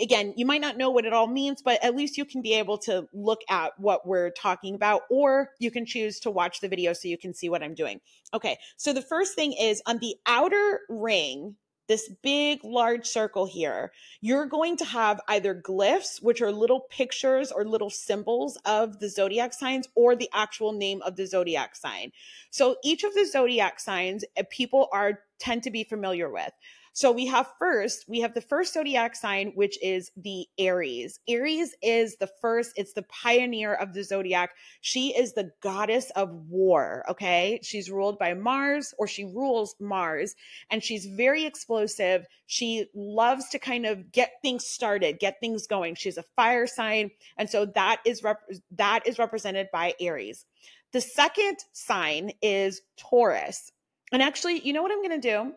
again, 0.00 0.34
you 0.36 0.46
might 0.46 0.60
not 0.60 0.76
know 0.76 0.90
what 0.90 1.04
it 1.04 1.12
all 1.12 1.26
means, 1.26 1.62
but 1.62 1.82
at 1.82 1.96
least 1.96 2.16
you 2.16 2.24
can 2.24 2.42
be 2.42 2.54
able 2.54 2.78
to 2.78 3.08
look 3.12 3.40
at 3.48 3.78
what 3.78 4.06
we're 4.06 4.30
talking 4.30 4.74
about, 4.74 5.02
or 5.10 5.50
you 5.58 5.70
can 5.70 5.86
choose 5.86 6.20
to 6.20 6.30
watch 6.30 6.60
the 6.60 6.68
video 6.68 6.92
so 6.92 7.08
you 7.08 7.18
can 7.18 7.34
see 7.34 7.48
what 7.48 7.62
I'm 7.62 7.74
doing. 7.74 8.00
Okay, 8.34 8.58
so 8.76 8.92
the 8.92 9.02
first 9.02 9.34
thing 9.34 9.52
is 9.52 9.82
on 9.86 9.98
the 9.98 10.16
outer 10.26 10.80
ring, 10.88 11.56
this 11.88 12.10
big, 12.22 12.64
large 12.64 13.06
circle 13.06 13.46
here, 13.46 13.92
you're 14.20 14.46
going 14.46 14.76
to 14.76 14.84
have 14.84 15.20
either 15.28 15.54
glyphs, 15.54 16.22
which 16.22 16.42
are 16.42 16.50
little 16.50 16.80
pictures 16.90 17.52
or 17.52 17.64
little 17.64 17.90
symbols 17.90 18.58
of 18.64 18.98
the 18.98 19.08
zodiac 19.08 19.52
signs, 19.52 19.86
or 19.94 20.16
the 20.16 20.28
actual 20.32 20.72
name 20.72 21.00
of 21.02 21.16
the 21.16 21.26
zodiac 21.26 21.76
sign. 21.76 22.10
So 22.50 22.76
each 22.82 23.04
of 23.04 23.14
the 23.14 23.24
zodiac 23.24 23.78
signs, 23.78 24.24
eh, 24.36 24.42
people 24.50 24.88
are 24.92 25.20
tend 25.38 25.62
to 25.62 25.70
be 25.70 25.84
familiar 25.84 26.30
with. 26.30 26.52
So 26.96 27.12
we 27.12 27.26
have 27.26 27.52
first, 27.58 28.06
we 28.08 28.20
have 28.20 28.32
the 28.32 28.40
first 28.40 28.72
zodiac 28.72 29.16
sign, 29.16 29.52
which 29.54 29.78
is 29.84 30.10
the 30.16 30.46
Aries. 30.56 31.20
Aries 31.28 31.74
is 31.82 32.16
the 32.16 32.30
first, 32.40 32.72
it's 32.74 32.94
the 32.94 33.02
pioneer 33.02 33.74
of 33.74 33.92
the 33.92 34.02
zodiac. 34.02 34.52
She 34.80 35.14
is 35.14 35.34
the 35.34 35.50
goddess 35.60 36.08
of 36.16 36.30
war. 36.48 37.04
Okay. 37.06 37.60
She's 37.62 37.90
ruled 37.90 38.18
by 38.18 38.32
Mars 38.32 38.94
or 38.96 39.06
she 39.06 39.26
rules 39.26 39.76
Mars 39.78 40.36
and 40.70 40.82
she's 40.82 41.04
very 41.04 41.44
explosive. 41.44 42.24
She 42.46 42.86
loves 42.94 43.50
to 43.50 43.58
kind 43.58 43.84
of 43.84 44.10
get 44.10 44.32
things 44.40 44.64
started, 44.64 45.18
get 45.18 45.38
things 45.38 45.66
going. 45.66 45.96
She's 45.96 46.16
a 46.16 46.24
fire 46.34 46.66
sign. 46.66 47.10
And 47.36 47.50
so 47.50 47.66
that 47.66 48.00
is, 48.06 48.22
rep- 48.22 48.48
that 48.70 49.06
is 49.06 49.18
represented 49.18 49.68
by 49.70 49.92
Aries. 50.00 50.46
The 50.92 51.02
second 51.02 51.58
sign 51.74 52.32
is 52.40 52.80
Taurus. 52.96 53.70
And 54.12 54.22
actually, 54.22 54.60
you 54.60 54.72
know 54.72 54.82
what 54.82 54.92
I'm 54.92 55.02
going 55.02 55.20
to 55.20 55.28
do? 55.28 55.52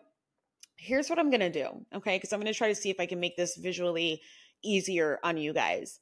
Here's 0.80 1.08
what 1.08 1.18
I'm 1.18 1.30
going 1.30 1.40
to 1.40 1.50
do. 1.50 1.68
Okay. 1.94 2.16
Because 2.16 2.32
I'm 2.32 2.40
going 2.40 2.52
to 2.52 2.56
try 2.56 2.68
to 2.68 2.74
see 2.74 2.90
if 2.90 2.98
I 2.98 3.06
can 3.06 3.20
make 3.20 3.36
this 3.36 3.56
visually 3.56 4.22
easier 4.62 5.18
on 5.22 5.36
you 5.36 5.52
guys. 5.52 6.00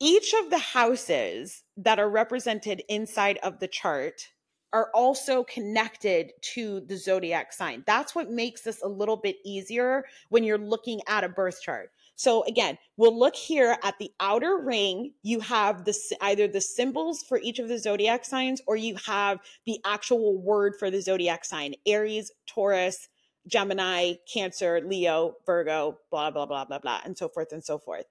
Each 0.00 0.34
of 0.34 0.50
the 0.50 0.58
houses 0.58 1.62
that 1.76 1.98
are 1.98 2.10
represented 2.10 2.82
inside 2.88 3.38
of 3.42 3.60
the 3.60 3.68
chart 3.68 4.28
are 4.72 4.90
also 4.92 5.44
connected 5.44 6.32
to 6.40 6.80
the 6.80 6.96
zodiac 6.96 7.52
sign. 7.52 7.84
That's 7.86 8.14
what 8.14 8.28
makes 8.28 8.62
this 8.62 8.82
a 8.82 8.88
little 8.88 9.16
bit 9.16 9.36
easier 9.44 10.04
when 10.30 10.42
you're 10.42 10.58
looking 10.58 11.00
at 11.08 11.22
a 11.22 11.28
birth 11.28 11.62
chart. 11.62 11.90
So 12.16 12.44
again, 12.44 12.76
we'll 12.96 13.16
look 13.16 13.36
here 13.36 13.76
at 13.84 13.94
the 13.98 14.10
outer 14.18 14.58
ring. 14.58 15.12
You 15.22 15.40
have 15.40 15.84
the 15.84 15.96
either 16.20 16.48
the 16.48 16.60
symbols 16.60 17.22
for 17.28 17.38
each 17.40 17.60
of 17.60 17.68
the 17.68 17.78
zodiac 17.78 18.24
signs 18.24 18.60
or 18.66 18.76
you 18.76 18.96
have 19.06 19.38
the 19.64 19.78
actual 19.84 20.42
word 20.42 20.74
for 20.78 20.90
the 20.90 21.00
zodiac 21.00 21.44
sign. 21.44 21.74
Aries, 21.86 22.32
Taurus, 22.46 23.08
Gemini, 23.46 24.14
Cancer, 24.32 24.80
Leo, 24.80 25.36
Virgo, 25.46 25.98
blah, 26.10 26.30
blah, 26.30 26.46
blah, 26.46 26.64
blah, 26.64 26.78
blah, 26.78 27.00
and 27.04 27.16
so 27.16 27.28
forth 27.28 27.52
and 27.52 27.64
so 27.64 27.78
forth. 27.78 28.06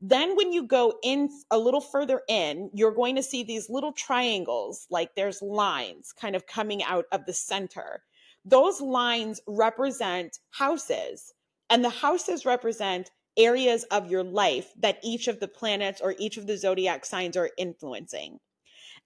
Then, 0.00 0.36
when 0.36 0.52
you 0.52 0.66
go 0.66 0.98
in 1.04 1.28
a 1.50 1.58
little 1.58 1.80
further 1.80 2.22
in, 2.28 2.70
you're 2.74 2.94
going 2.94 3.16
to 3.16 3.22
see 3.22 3.44
these 3.44 3.70
little 3.70 3.92
triangles, 3.92 4.86
like 4.90 5.14
there's 5.14 5.40
lines 5.40 6.12
kind 6.12 6.34
of 6.34 6.46
coming 6.46 6.82
out 6.82 7.04
of 7.12 7.24
the 7.26 7.32
center. 7.32 8.02
Those 8.44 8.80
lines 8.80 9.40
represent 9.46 10.38
houses, 10.50 11.32
and 11.70 11.84
the 11.84 11.90
houses 11.90 12.44
represent 12.44 13.10
areas 13.36 13.84
of 13.84 14.10
your 14.10 14.24
life 14.24 14.72
that 14.80 14.98
each 15.02 15.28
of 15.28 15.40
the 15.40 15.48
planets 15.48 16.00
or 16.00 16.14
each 16.18 16.36
of 16.36 16.46
the 16.46 16.56
zodiac 16.56 17.04
signs 17.04 17.36
are 17.36 17.50
influencing. 17.56 18.40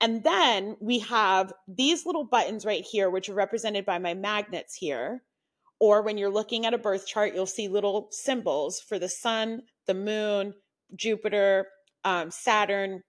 And 0.00 0.24
then 0.24 0.76
we 0.80 0.98
have 1.00 1.52
these 1.68 2.04
little 2.04 2.24
buttons 2.24 2.64
right 2.64 2.84
here, 2.84 3.08
which 3.08 3.28
are 3.28 3.34
represented 3.34 3.86
by 3.86 3.98
my 3.98 4.14
magnets 4.14 4.74
here. 4.74 5.22
Or 5.78 6.02
when 6.02 6.18
you're 6.18 6.30
looking 6.30 6.64
at 6.66 6.74
a 6.74 6.78
birth 6.78 7.06
chart, 7.06 7.34
you'll 7.34 7.46
see 7.46 7.68
little 7.68 8.08
symbols 8.10 8.80
for 8.80 8.98
the 8.98 9.08
sun, 9.08 9.62
the 9.86 9.94
moon, 9.94 10.54
Jupiter, 10.94 11.66
um, 12.04 12.30
Saturn, 12.30 13.02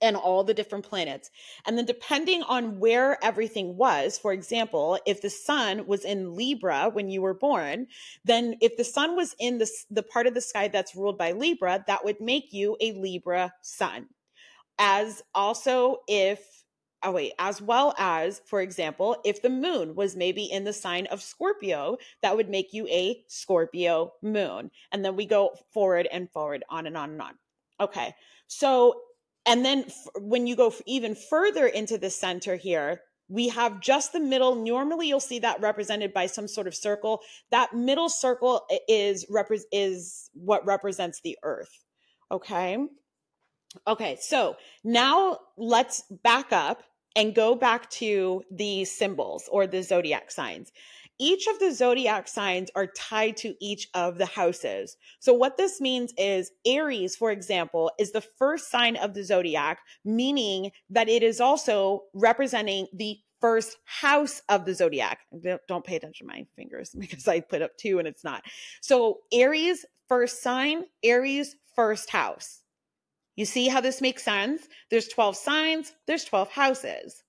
and 0.00 0.16
all 0.16 0.44
the 0.44 0.54
different 0.54 0.84
planets. 0.84 1.30
And 1.66 1.76
then 1.76 1.84
depending 1.84 2.42
on 2.42 2.78
where 2.80 3.22
everything 3.22 3.76
was, 3.76 4.18
for 4.18 4.32
example, 4.32 4.98
if 5.06 5.20
the 5.20 5.30
sun 5.30 5.86
was 5.86 6.04
in 6.04 6.34
Libra 6.34 6.88
when 6.90 7.10
you 7.10 7.20
were 7.22 7.34
born, 7.34 7.86
then 8.24 8.56
if 8.60 8.76
the 8.76 8.84
sun 8.84 9.14
was 9.14 9.34
in 9.38 9.58
the, 9.58 9.70
the 9.90 10.02
part 10.02 10.26
of 10.26 10.34
the 10.34 10.40
sky 10.40 10.68
that's 10.68 10.96
ruled 10.96 11.18
by 11.18 11.32
Libra, 11.32 11.84
that 11.86 12.04
would 12.04 12.20
make 12.20 12.52
you 12.52 12.76
a 12.80 12.92
Libra 12.92 13.52
sun. 13.62 14.06
As 14.78 15.22
also 15.34 15.98
if 16.08 16.63
oh 17.04 17.12
wait, 17.12 17.32
as 17.38 17.60
well 17.60 17.94
as, 17.98 18.40
for 18.46 18.60
example, 18.60 19.16
if 19.24 19.42
the 19.42 19.50
moon 19.50 19.94
was 19.94 20.16
maybe 20.16 20.44
in 20.44 20.64
the 20.64 20.72
sign 20.72 21.06
of 21.06 21.22
Scorpio, 21.22 21.98
that 22.22 22.36
would 22.36 22.48
make 22.48 22.72
you 22.72 22.86
a 22.88 23.22
Scorpio 23.28 24.14
moon. 24.22 24.70
And 24.90 25.04
then 25.04 25.14
we 25.14 25.26
go 25.26 25.54
forward 25.72 26.08
and 26.10 26.30
forward, 26.30 26.64
on 26.68 26.86
and 26.86 26.96
on 26.96 27.10
and 27.10 27.22
on. 27.22 27.34
Okay. 27.80 28.14
So, 28.46 29.00
and 29.46 29.64
then 29.64 29.84
f- 29.86 30.08
when 30.16 30.46
you 30.46 30.56
go 30.56 30.68
f- 30.68 30.80
even 30.86 31.14
further 31.14 31.66
into 31.66 31.98
the 31.98 32.10
center 32.10 32.56
here, 32.56 33.02
we 33.28 33.48
have 33.48 33.80
just 33.80 34.12
the 34.12 34.20
middle. 34.20 34.54
Normally, 34.54 35.08
you'll 35.08 35.20
see 35.20 35.38
that 35.40 35.60
represented 35.60 36.12
by 36.12 36.26
some 36.26 36.48
sort 36.48 36.66
of 36.66 36.74
circle. 36.74 37.20
That 37.50 37.74
middle 37.74 38.08
circle 38.08 38.66
is 38.88 39.26
repre- 39.30 39.62
is 39.72 40.30
what 40.34 40.64
represents 40.66 41.20
the 41.20 41.38
earth. 41.42 41.84
Okay. 42.30 42.78
Okay. 43.86 44.16
So 44.20 44.56
now 44.84 45.38
let's 45.56 46.02
back 46.22 46.52
up 46.52 46.82
and 47.16 47.34
go 47.34 47.54
back 47.54 47.88
to 47.90 48.42
the 48.50 48.84
symbols 48.84 49.48
or 49.50 49.66
the 49.66 49.82
zodiac 49.82 50.30
signs. 50.30 50.72
Each 51.20 51.46
of 51.46 51.60
the 51.60 51.72
zodiac 51.72 52.26
signs 52.26 52.70
are 52.74 52.88
tied 52.88 53.36
to 53.38 53.54
each 53.60 53.88
of 53.94 54.18
the 54.18 54.26
houses. 54.26 54.96
So, 55.20 55.32
what 55.32 55.56
this 55.56 55.80
means 55.80 56.12
is 56.18 56.50
Aries, 56.66 57.14
for 57.14 57.30
example, 57.30 57.92
is 58.00 58.10
the 58.10 58.20
first 58.20 58.68
sign 58.68 58.96
of 58.96 59.14
the 59.14 59.22
zodiac, 59.22 59.78
meaning 60.04 60.72
that 60.90 61.08
it 61.08 61.22
is 61.22 61.40
also 61.40 62.02
representing 62.14 62.88
the 62.92 63.16
first 63.40 63.76
house 63.84 64.42
of 64.48 64.64
the 64.64 64.74
zodiac. 64.74 65.20
Don't 65.68 65.84
pay 65.84 65.96
attention 65.96 66.26
to 66.26 66.32
my 66.32 66.46
fingers 66.56 66.90
because 66.98 67.28
I 67.28 67.40
put 67.40 67.62
up 67.62 67.76
two 67.76 68.00
and 68.00 68.08
it's 68.08 68.24
not. 68.24 68.42
So, 68.80 69.20
Aries, 69.32 69.84
first 70.08 70.42
sign, 70.42 70.84
Aries, 71.04 71.54
first 71.76 72.10
house. 72.10 72.63
You 73.36 73.44
see 73.44 73.68
how 73.68 73.80
this 73.80 74.00
makes 74.00 74.22
sense? 74.22 74.66
There's 74.90 75.08
12 75.08 75.36
signs, 75.36 75.92
there's 76.06 76.24
12 76.24 76.50
houses. 76.50 77.22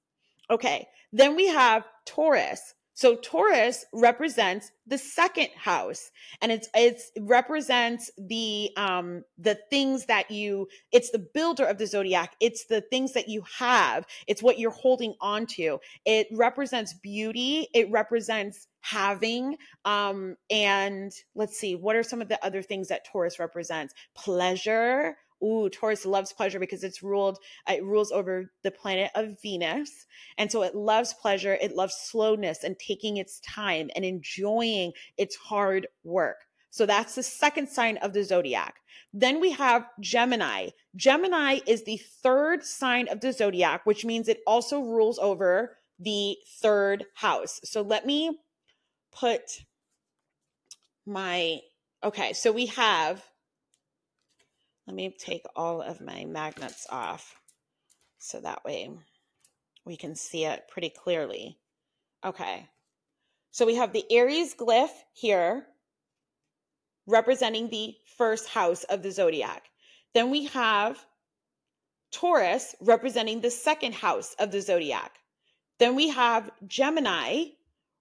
Okay, 0.49 0.87
then 1.11 1.35
we 1.35 1.47
have 1.47 1.85
Taurus. 2.05 2.73
So 2.97 3.15
Taurus 3.17 3.83
represents 3.91 4.71
the 4.87 4.97
second 4.97 5.49
house 5.53 6.11
and 6.41 6.49
it's 6.49 6.69
it's 6.73 7.11
it 7.13 7.23
represents 7.23 8.09
the 8.17 8.69
um 8.77 9.23
the 9.37 9.57
things 9.69 10.05
that 10.05 10.31
you 10.31 10.69
it's 10.93 11.11
the 11.11 11.27
builder 11.33 11.65
of 11.65 11.77
the 11.77 11.87
zodiac 11.87 12.35
it's 12.39 12.65
the 12.65 12.81
things 12.81 13.13
that 13.13 13.27
you 13.27 13.43
have 13.57 14.05
it's 14.27 14.43
what 14.43 14.59
you're 14.59 14.71
holding 14.71 15.13
on 15.19 15.45
to 15.47 15.79
it 16.05 16.27
represents 16.31 16.93
beauty 16.93 17.67
it 17.73 17.89
represents 17.91 18.67
having 18.79 19.57
um 19.83 20.37
and 20.49 21.11
let's 21.33 21.57
see 21.57 21.75
what 21.75 21.95
are 21.95 22.03
some 22.03 22.21
of 22.21 22.29
the 22.29 22.43
other 22.45 22.61
things 22.61 22.87
that 22.89 23.05
Taurus 23.05 23.39
represents 23.39 23.93
pleasure 24.15 25.17
ooh, 25.43 25.69
Taurus 25.69 26.05
loves 26.05 26.33
pleasure 26.33 26.59
because 26.59 26.83
it's 26.83 27.03
ruled, 27.03 27.39
uh, 27.69 27.73
it 27.73 27.83
rules 27.83 28.11
over 28.11 28.51
the 28.63 28.71
planet 28.71 29.11
of 29.15 29.41
Venus. 29.41 30.05
And 30.37 30.51
so 30.51 30.63
it 30.63 30.75
loves 30.75 31.13
pleasure. 31.13 31.57
It 31.61 31.75
loves 31.75 31.95
slowness 31.95 32.63
and 32.63 32.77
taking 32.79 33.17
its 33.17 33.39
time 33.41 33.89
and 33.95 34.05
enjoying 34.05 34.93
its 35.17 35.35
hard 35.35 35.87
work. 36.03 36.37
So 36.69 36.85
that's 36.85 37.15
the 37.15 37.23
second 37.23 37.69
sign 37.69 37.97
of 37.97 38.11
the 38.11 38.23
zodiac. 38.23 38.75
Then 39.13 39.39
we 39.39 39.51
have 39.51 39.87
Gemini. 40.01 40.69
Gemini 40.95 41.59
is 41.65 41.85
the 41.85 42.01
third 42.21 42.65
sign 42.65 43.07
of 43.07 43.21
the 43.21 43.31
zodiac, 43.31 43.85
which 43.85 44.03
means 44.03 44.27
it 44.27 44.41
also 44.45 44.81
rules 44.81 45.17
over 45.19 45.77
the 45.99 46.35
third 46.61 47.05
house. 47.15 47.61
So 47.63 47.81
let 47.81 48.05
me 48.05 48.39
put 49.13 49.63
my, 51.05 51.59
okay, 52.03 52.33
so 52.33 52.51
we 52.51 52.65
have 52.65 53.23
let 54.87 54.95
me 54.95 55.15
take 55.17 55.45
all 55.55 55.81
of 55.81 56.01
my 56.01 56.25
magnets 56.25 56.85
off 56.89 57.39
so 58.19 58.39
that 58.39 58.63
way 58.63 58.89
we 59.85 59.97
can 59.97 60.15
see 60.15 60.45
it 60.45 60.67
pretty 60.67 60.89
clearly. 60.89 61.57
Okay. 62.23 62.67
So 63.51 63.65
we 63.65 63.75
have 63.75 63.93
the 63.93 64.05
Aries 64.11 64.53
glyph 64.55 64.89
here 65.13 65.65
representing 67.07 67.69
the 67.69 67.95
first 68.17 68.47
house 68.47 68.83
of 68.85 69.03
the 69.03 69.11
zodiac. 69.11 69.63
Then 70.13 70.29
we 70.29 70.45
have 70.45 71.03
Taurus 72.11 72.75
representing 72.81 73.41
the 73.41 73.51
second 73.51 73.93
house 73.93 74.35
of 74.39 74.51
the 74.51 74.61
zodiac. 74.61 75.11
Then 75.77 75.95
we 75.95 76.09
have 76.09 76.49
Gemini 76.65 77.49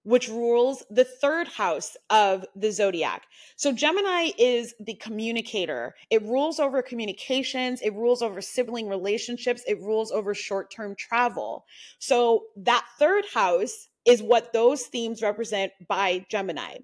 which 0.05 0.29
rules 0.29 0.83
the 0.89 1.03
third 1.03 1.47
house 1.47 1.97
of 2.11 2.45
the 2.55 2.71
zodiac. 2.71 3.23
So 3.55 3.71
Gemini 3.71 4.29
is 4.37 4.73
the 4.79 4.93
communicator. 4.93 5.95
It 6.11 6.21
rules 6.21 6.59
over 6.59 6.81
communications, 6.83 7.81
it 7.81 7.93
rules 7.93 8.21
over 8.21 8.39
sibling 8.39 8.87
relationships, 8.87 9.63
it 9.67 9.81
rules 9.81 10.11
over 10.11 10.35
short-term 10.35 10.95
travel. 10.95 11.65
So 11.97 12.43
that 12.57 12.85
third 12.99 13.25
house 13.33 13.89
is 14.05 14.21
what 14.21 14.53
those 14.53 14.83
themes 14.83 15.23
represent 15.23 15.71
by 15.87 16.25
Gemini. 16.29 16.77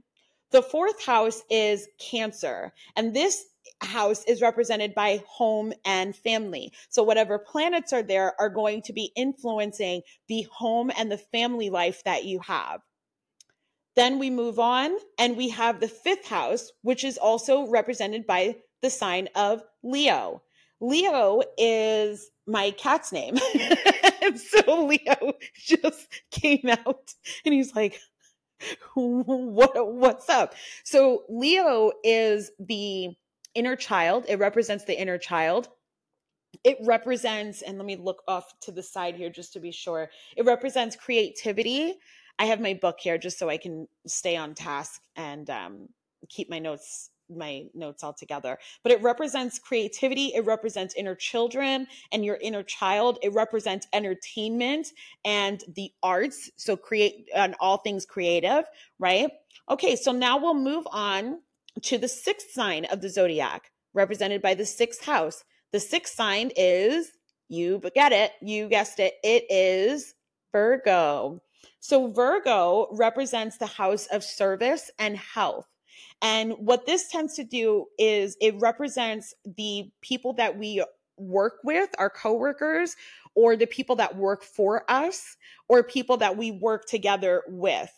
The 0.50 0.64
fourth 0.64 1.06
house 1.06 1.44
is 1.50 1.88
Cancer, 2.00 2.74
and 2.96 3.16
this 3.16 3.46
house 3.82 4.24
is 4.26 4.42
represented 4.42 4.96
by 4.96 5.24
home 5.28 5.74
and 5.86 6.16
family. 6.16 6.72
So 6.90 7.04
whatever 7.04 7.38
planets 7.38 7.94
are 7.94 8.04
there 8.04 8.34
are 8.40 8.50
going 8.50 8.82
to 8.84 8.94
be 8.94 9.12
influencing 9.16 10.02
the 10.28 10.48
home 10.52 10.92
and 10.98 11.12
the 11.12 11.18
family 11.18 11.70
life 11.70 12.04
that 12.04 12.26
you 12.26 12.40
have. 12.40 12.82
Then 13.96 14.20
we 14.20 14.30
move 14.30 14.60
on 14.60 14.96
and 15.20 15.36
we 15.36 15.50
have 15.50 15.80
the 15.80 15.88
fifth 15.88 16.28
house, 16.28 16.72
which 16.82 17.04
is 17.04 17.18
also 17.18 17.68
represented 17.68 18.26
by 18.26 18.58
the 18.82 18.90
sign 18.90 19.28
of 19.36 19.64
Leo. 19.84 20.42
Leo 20.80 21.42
is 21.58 22.32
my 22.48 22.72
cat's 22.72 23.12
name. 23.12 23.38
so 24.36 24.86
Leo 24.86 25.34
just 25.56 26.08
came 26.32 26.68
out 26.70 27.14
and 27.46 27.54
he's 27.54 27.76
like, 27.76 28.00
what 28.94 29.94
what's 29.94 30.30
up? 30.30 30.54
So 30.84 31.24
Leo 31.30 31.92
is 32.04 32.52
the 32.60 33.10
inner 33.56 33.76
child. 33.76 34.26
It 34.28 34.40
represents 34.40 34.86
the 34.86 35.00
inner 35.00 35.18
child. 35.18 35.70
It 36.64 36.78
represents, 36.82 37.62
and 37.62 37.78
let 37.78 37.86
me 37.88 37.96
look 37.96 38.22
off 38.28 38.54
to 38.62 38.72
the 38.72 38.84
side 38.84 39.16
here 39.16 39.30
just 39.30 39.54
to 39.54 39.60
be 39.60 39.72
sure. 39.72 40.10
It 40.36 40.46
represents 40.46 40.96
creativity 40.96 41.96
I 42.42 42.46
have 42.46 42.60
my 42.60 42.74
book 42.74 42.98
here 43.00 43.20
just 43.20 43.38
so 43.38 43.50
I 43.50 43.58
can 43.58 43.88
stay 44.08 44.36
on 44.36 44.56
task 44.56 45.04
and 45.16 45.48
um, 45.52 45.90
keep 46.28 46.50
my 46.50 46.58
notes 46.58 47.12
my 47.30 47.66
notes 47.76 48.04
all 48.04 48.14
together. 48.14 48.58
But 48.82 48.92
it 48.92 49.02
represents 49.04 49.60
creativity 49.60 50.34
it 50.34 50.44
represents 50.44 50.96
inner 50.96 51.14
children 51.14 51.86
and 52.12 52.26
your 52.26 52.40
inner 52.42 52.64
child 52.64 53.20
it 53.22 53.32
represents 53.34 53.86
entertainment 53.94 54.88
and 55.24 55.64
the 55.76 55.92
arts. 56.02 56.50
So 56.56 56.76
create 56.76 57.30
and 57.36 57.54
all 57.60 57.78
things 57.78 58.08
creative 58.08 58.64
right? 58.98 59.30
Okay 59.70 59.96
so 59.96 60.12
now 60.12 60.40
we'll 60.40 60.56
move 60.56 60.88
on 60.92 61.42
to 61.84 62.00
the 62.00 62.10
sixth 62.10 62.50
sign 62.54 62.86
of 62.86 63.02
the 63.02 63.10
zodiac 63.10 63.70
represented 63.94 64.42
by 64.42 64.56
the 64.56 64.66
sixth 64.66 65.06
house. 65.06 65.44
The 65.74 65.80
sixth 65.80 66.16
sign 66.16 66.50
is 66.58 67.12
you 67.50 67.84
get 67.94 68.12
it 68.12 68.32
you 68.42 68.68
guessed 68.68 69.00
it 69.00 69.14
it 69.24 69.46
is 69.52 70.16
virgo 70.52 71.40
so 71.80 72.08
Virgo 72.12 72.88
represents 72.92 73.58
the 73.58 73.66
house 73.66 74.08
of 74.08 74.24
service 74.24 74.92
and 75.00 75.18
health. 75.18 75.68
And 76.22 76.54
what 76.54 76.86
this 76.86 77.10
tends 77.10 77.36
to 77.36 77.44
do 77.44 77.88
is 77.98 78.38
it 78.40 78.60
represents 78.60 79.34
the 79.44 79.92
people 80.02 80.34
that 80.34 80.58
we 80.58 80.84
work 81.18 81.56
with, 81.64 81.90
our 81.98 82.10
coworkers, 82.10 82.96
or 83.36 83.56
the 83.56 83.66
people 83.66 83.96
that 83.98 84.16
work 84.16 84.44
for 84.44 84.84
us, 84.90 85.38
or 85.68 85.84
people 85.84 86.18
that 86.18 86.38
we 86.38 86.52
work 86.52 86.86
together 86.86 87.44
with. 87.48 87.92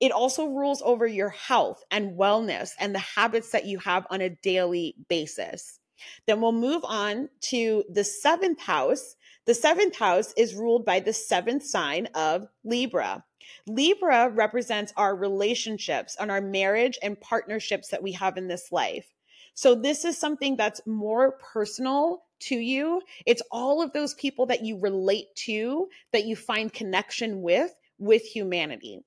It 0.00 0.12
also 0.12 0.46
rules 0.46 0.82
over 0.84 1.06
your 1.06 1.30
health 1.30 1.82
and 1.90 2.16
wellness 2.18 2.70
and 2.78 2.94
the 2.94 3.00
habits 3.00 3.50
that 3.50 3.66
you 3.66 3.78
have 3.78 4.06
on 4.10 4.20
a 4.20 4.30
daily 4.30 4.94
basis. 5.08 5.80
Then 6.26 6.40
we'll 6.40 6.52
move 6.52 6.84
on 6.84 7.28
to 7.42 7.84
the 7.90 8.04
seventh 8.04 8.60
house. 8.60 9.16
The 9.48 9.54
seventh 9.54 9.96
house 9.96 10.34
is 10.36 10.54
ruled 10.54 10.84
by 10.84 11.00
the 11.00 11.14
seventh 11.14 11.64
sign 11.64 12.08
of 12.14 12.48
Libra. 12.64 13.24
Libra 13.66 14.28
represents 14.28 14.92
our 14.94 15.16
relationships 15.16 16.18
and 16.20 16.30
our 16.30 16.42
marriage 16.42 16.98
and 17.02 17.18
partnerships 17.18 17.88
that 17.88 18.02
we 18.02 18.12
have 18.12 18.36
in 18.36 18.48
this 18.48 18.70
life. 18.72 19.06
So 19.54 19.74
this 19.74 20.04
is 20.04 20.18
something 20.18 20.58
that's 20.58 20.86
more 20.86 21.38
personal 21.38 22.24
to 22.40 22.56
you. 22.56 23.00
It's 23.24 23.40
all 23.50 23.80
of 23.80 23.94
those 23.94 24.12
people 24.12 24.44
that 24.44 24.66
you 24.66 24.78
relate 24.80 25.34
to, 25.46 25.88
that 26.12 26.26
you 26.26 26.36
find 26.36 26.70
connection 26.70 27.40
with, 27.40 27.74
with 27.98 28.24
humanity. 28.24 29.00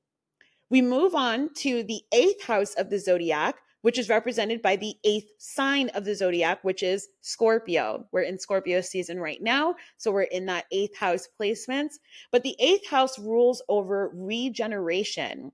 We 0.72 0.82
move 0.82 1.14
on 1.14 1.54
to 1.58 1.84
the 1.84 2.02
eighth 2.12 2.46
house 2.46 2.74
of 2.74 2.90
the 2.90 2.98
zodiac, 2.98 3.58
which 3.82 3.98
is 3.98 4.10
represented 4.10 4.62
by 4.62 4.76
the 4.76 4.96
eighth 5.04 5.32
sign 5.38 5.90
of 5.90 6.06
the 6.06 6.16
zodiac, 6.16 6.64
which 6.64 6.84
is 6.84 7.08
Scorpio. 7.22 8.06
We're 8.12 8.22
in 8.22 8.40
Scorpio 8.40 8.82
season 8.82 9.20
right 9.20 9.42
now. 9.42 9.76
So 9.98 10.12
we're 10.12 10.24
in 10.24 10.46
that 10.48 10.66
eighth 10.72 10.98
house 10.98 11.28
placements. 11.40 11.96
But 12.32 12.44
the 12.44 12.56
eighth 12.60 12.88
house 12.88 13.18
rules 13.18 13.62
over 13.70 14.12
regeneration 14.14 15.52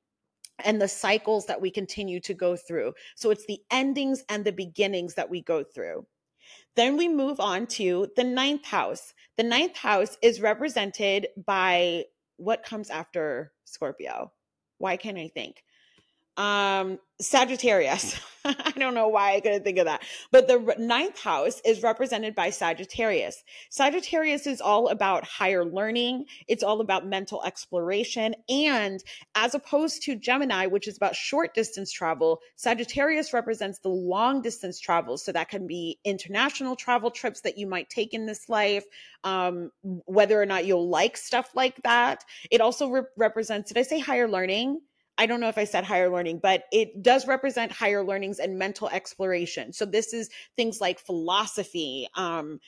and 0.64 0.82
the 0.82 0.88
cycles 0.88 1.46
that 1.46 1.62
we 1.62 1.72
continue 1.72 2.20
to 2.22 2.34
go 2.34 2.56
through. 2.56 2.94
So 3.16 3.30
it's 3.30 3.46
the 3.46 3.60
endings 3.72 4.24
and 4.30 4.44
the 4.44 4.52
beginnings 4.52 5.14
that 5.16 5.30
we 5.30 5.42
go 5.42 5.64
through. 5.64 6.06
Then 6.76 6.98
we 6.98 7.08
move 7.08 7.40
on 7.40 7.68
to 7.68 8.08
the 8.16 8.24
ninth 8.24 8.66
house. 8.66 9.14
The 9.38 9.44
ninth 9.44 9.78
house 9.78 10.18
is 10.22 10.42
represented 10.42 11.28
by 11.46 12.06
what 12.38 12.64
comes 12.64 12.90
after 12.90 13.52
Scorpio. 13.66 14.32
Why 14.78 14.98
can't 14.98 15.18
I 15.18 15.28
think? 15.28 15.64
Um 16.38 17.00
sagittarius. 17.20 18.20
I 18.46 18.72
don't 18.78 18.94
know 18.94 19.08
why 19.10 19.36
i 19.36 19.40
couldn't 19.42 19.64
think 19.64 19.80
of 19.80 19.86
that. 19.86 20.04
But 20.32 20.48
the 20.48 20.76
ninth 20.78 21.20
house 21.20 21.60
is 21.66 21.82
represented 21.82 22.36
by 22.36 22.52
sagittarius. 22.52 23.44
Sagittarius 23.72 24.46
is 24.46 24.62
all 24.62 24.90
about 24.90 25.26
higher 25.26 25.66
learning. 25.66 26.26
It's 26.48 26.64
all 26.64 26.80
about 26.80 27.08
mental 27.08 27.44
exploration. 27.44 28.36
And 28.48 29.04
as 29.36 29.56
opposed 29.56 30.04
to 30.04 30.16
gemini 30.16 30.68
which 30.68 30.88
is 30.88 30.96
about 30.96 31.16
short 31.16 31.56
distance 31.56 31.92
travel 31.92 32.40
sagittarius 32.56 33.34
represents 33.34 33.80
the 33.80 33.90
long 33.90 34.42
distance 34.42 34.80
travel. 34.80 35.18
So 35.18 35.32
that 35.32 35.50
can 35.50 35.66
be 35.66 36.00
international 36.06 36.76
travel 36.76 37.10
trips 37.10 37.42
that 37.42 37.58
you 37.58 37.66
might 37.66 37.90
take 37.90 38.14
in 38.14 38.28
this 38.28 38.48
life 38.48 38.86
um, 39.24 39.72
whether 39.82 40.40
or 40.40 40.46
not 40.46 40.66
you'll 40.66 40.88
like 40.88 41.18
stuff 41.18 41.50
like 41.56 41.82
that. 41.84 42.24
It 42.52 42.62
also 42.62 42.90
re- 42.90 43.02
represents 43.18 43.70
did 43.70 43.80
i 43.80 43.82
say 43.82 44.00
higher 44.00 44.28
learning 44.28 44.80
I 45.18 45.26
don't 45.26 45.40
know 45.40 45.50
if 45.50 45.58
I 45.58 45.64
said 45.64 45.84
higher 45.84 46.10
learning, 46.10 46.40
but 46.44 46.66
it 46.72 47.02
does 47.02 47.28
represent 47.28 47.72
higher 47.72 48.04
learnings 48.04 48.40
and 48.40 48.58
mental 48.58 48.90
exploration. 48.90 49.74
So 49.74 49.86
this 49.86 50.14
is 50.14 50.30
things 50.56 50.80
like 50.80 51.00
philosophy, 51.00 52.08
um, 52.16 52.60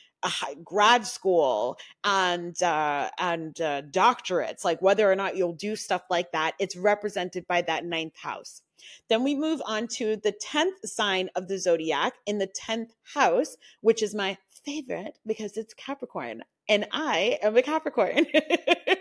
grad 0.63 1.05
school, 1.05 1.77
and 2.03 2.61
uh, 2.61 3.09
and 3.19 3.59
uh, 3.61 3.83
doctorates. 3.83 4.65
Like 4.65 4.81
whether 4.81 5.09
or 5.09 5.15
not 5.15 5.37
you'll 5.37 5.53
do 5.53 5.75
stuff 5.75 6.03
like 6.09 6.31
that, 6.31 6.53
it's 6.59 6.75
represented 6.75 7.47
by 7.47 7.61
that 7.63 7.85
ninth 7.85 8.17
house. 8.17 8.61
Then 9.09 9.23
we 9.23 9.35
move 9.35 9.61
on 9.65 9.87
to 9.95 10.15
the 10.15 10.33
10th 10.33 10.85
sign 10.85 11.29
of 11.35 11.47
the 11.47 11.59
zodiac 11.59 12.13
in 12.25 12.37
the 12.37 12.47
10th 12.47 12.91
house, 13.03 13.57
which 13.81 14.01
is 14.01 14.15
my 14.15 14.37
favorite 14.65 15.17
because 15.25 15.57
it's 15.57 15.73
Capricorn 15.73 16.43
and 16.69 16.87
I 16.91 17.39
am 17.41 17.57
a 17.57 17.61
Capricorn. 17.61 18.27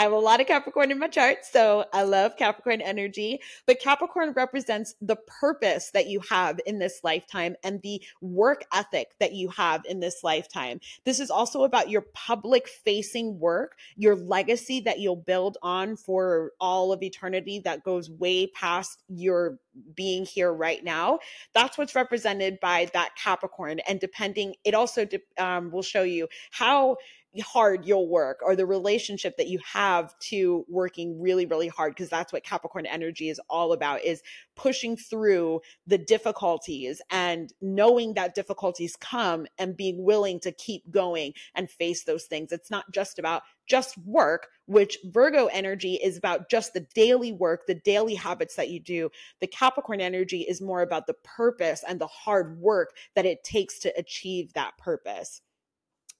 I 0.00 0.04
have 0.04 0.12
a 0.12 0.16
lot 0.16 0.40
of 0.40 0.46
Capricorn 0.46 0.90
in 0.90 0.98
my 0.98 1.08
chart, 1.08 1.44
so 1.44 1.84
I 1.92 2.04
love 2.04 2.38
Capricorn 2.38 2.80
energy. 2.80 3.38
But 3.66 3.80
Capricorn 3.80 4.32
represents 4.32 4.94
the 5.02 5.16
purpose 5.16 5.90
that 5.90 6.06
you 6.06 6.22
have 6.30 6.58
in 6.64 6.78
this 6.78 7.00
lifetime 7.04 7.54
and 7.62 7.82
the 7.82 8.02
work 8.22 8.64
ethic 8.72 9.08
that 9.20 9.34
you 9.34 9.50
have 9.50 9.84
in 9.84 10.00
this 10.00 10.24
lifetime. 10.24 10.80
This 11.04 11.20
is 11.20 11.30
also 11.30 11.64
about 11.64 11.90
your 11.90 12.06
public 12.14 12.66
facing 12.66 13.38
work, 13.38 13.76
your 13.94 14.16
legacy 14.16 14.80
that 14.80 15.00
you'll 15.00 15.16
build 15.16 15.58
on 15.60 15.96
for 15.96 16.52
all 16.58 16.94
of 16.94 17.02
eternity 17.02 17.60
that 17.66 17.84
goes 17.84 18.08
way 18.08 18.46
past 18.46 19.02
your 19.08 19.58
being 19.94 20.24
here 20.24 20.52
right 20.52 20.82
now. 20.82 21.18
That's 21.52 21.76
what's 21.76 21.94
represented 21.94 22.58
by 22.60 22.88
that 22.94 23.16
Capricorn. 23.16 23.80
And 23.80 24.00
depending, 24.00 24.54
it 24.64 24.72
also 24.72 25.06
um, 25.38 25.70
will 25.70 25.82
show 25.82 26.04
you 26.04 26.28
how 26.52 26.96
hard 27.44 27.86
you'll 27.86 28.08
work 28.08 28.40
or 28.42 28.56
the 28.56 28.66
relationship 28.66 29.36
that 29.36 29.46
you 29.46 29.58
have 29.64 30.18
to 30.18 30.64
working 30.68 31.20
really 31.20 31.46
really 31.46 31.68
hard 31.68 31.94
because 31.94 32.08
that's 32.08 32.32
what 32.32 32.42
capricorn 32.42 32.86
energy 32.86 33.28
is 33.28 33.40
all 33.48 33.72
about 33.72 34.02
is 34.02 34.20
pushing 34.60 34.96
through 34.96 35.60
the 35.86 35.96
difficulties 35.96 37.00
and 37.10 37.52
knowing 37.62 38.12
that 38.14 38.34
difficulties 38.34 38.94
come 38.96 39.46
and 39.58 39.76
being 39.76 40.04
willing 40.04 40.38
to 40.38 40.52
keep 40.52 40.82
going 40.90 41.32
and 41.54 41.70
face 41.70 42.04
those 42.04 42.24
things. 42.24 42.52
It's 42.52 42.70
not 42.70 42.84
just 42.92 43.18
about 43.18 43.42
just 43.66 43.96
work 43.98 44.48
which 44.66 44.98
virgo 45.04 45.46
energy 45.46 45.94
is 45.94 46.16
about 46.16 46.50
just 46.50 46.74
the 46.74 46.86
daily 46.94 47.32
work 47.32 47.66
the 47.66 47.74
daily 47.74 48.14
habits 48.14 48.56
that 48.56 48.68
you 48.68 48.80
do. 48.80 49.08
The 49.40 49.46
capricorn 49.46 50.00
energy 50.00 50.42
is 50.42 50.60
more 50.60 50.82
about 50.82 51.06
the 51.06 51.14
purpose 51.14 51.82
and 51.86 52.00
the 52.00 52.06
hard 52.06 52.58
work 52.58 52.90
that 53.14 53.26
it 53.26 53.44
takes 53.44 53.78
to 53.80 53.92
achieve 53.96 54.52
that 54.54 54.76
purpose 54.76 55.40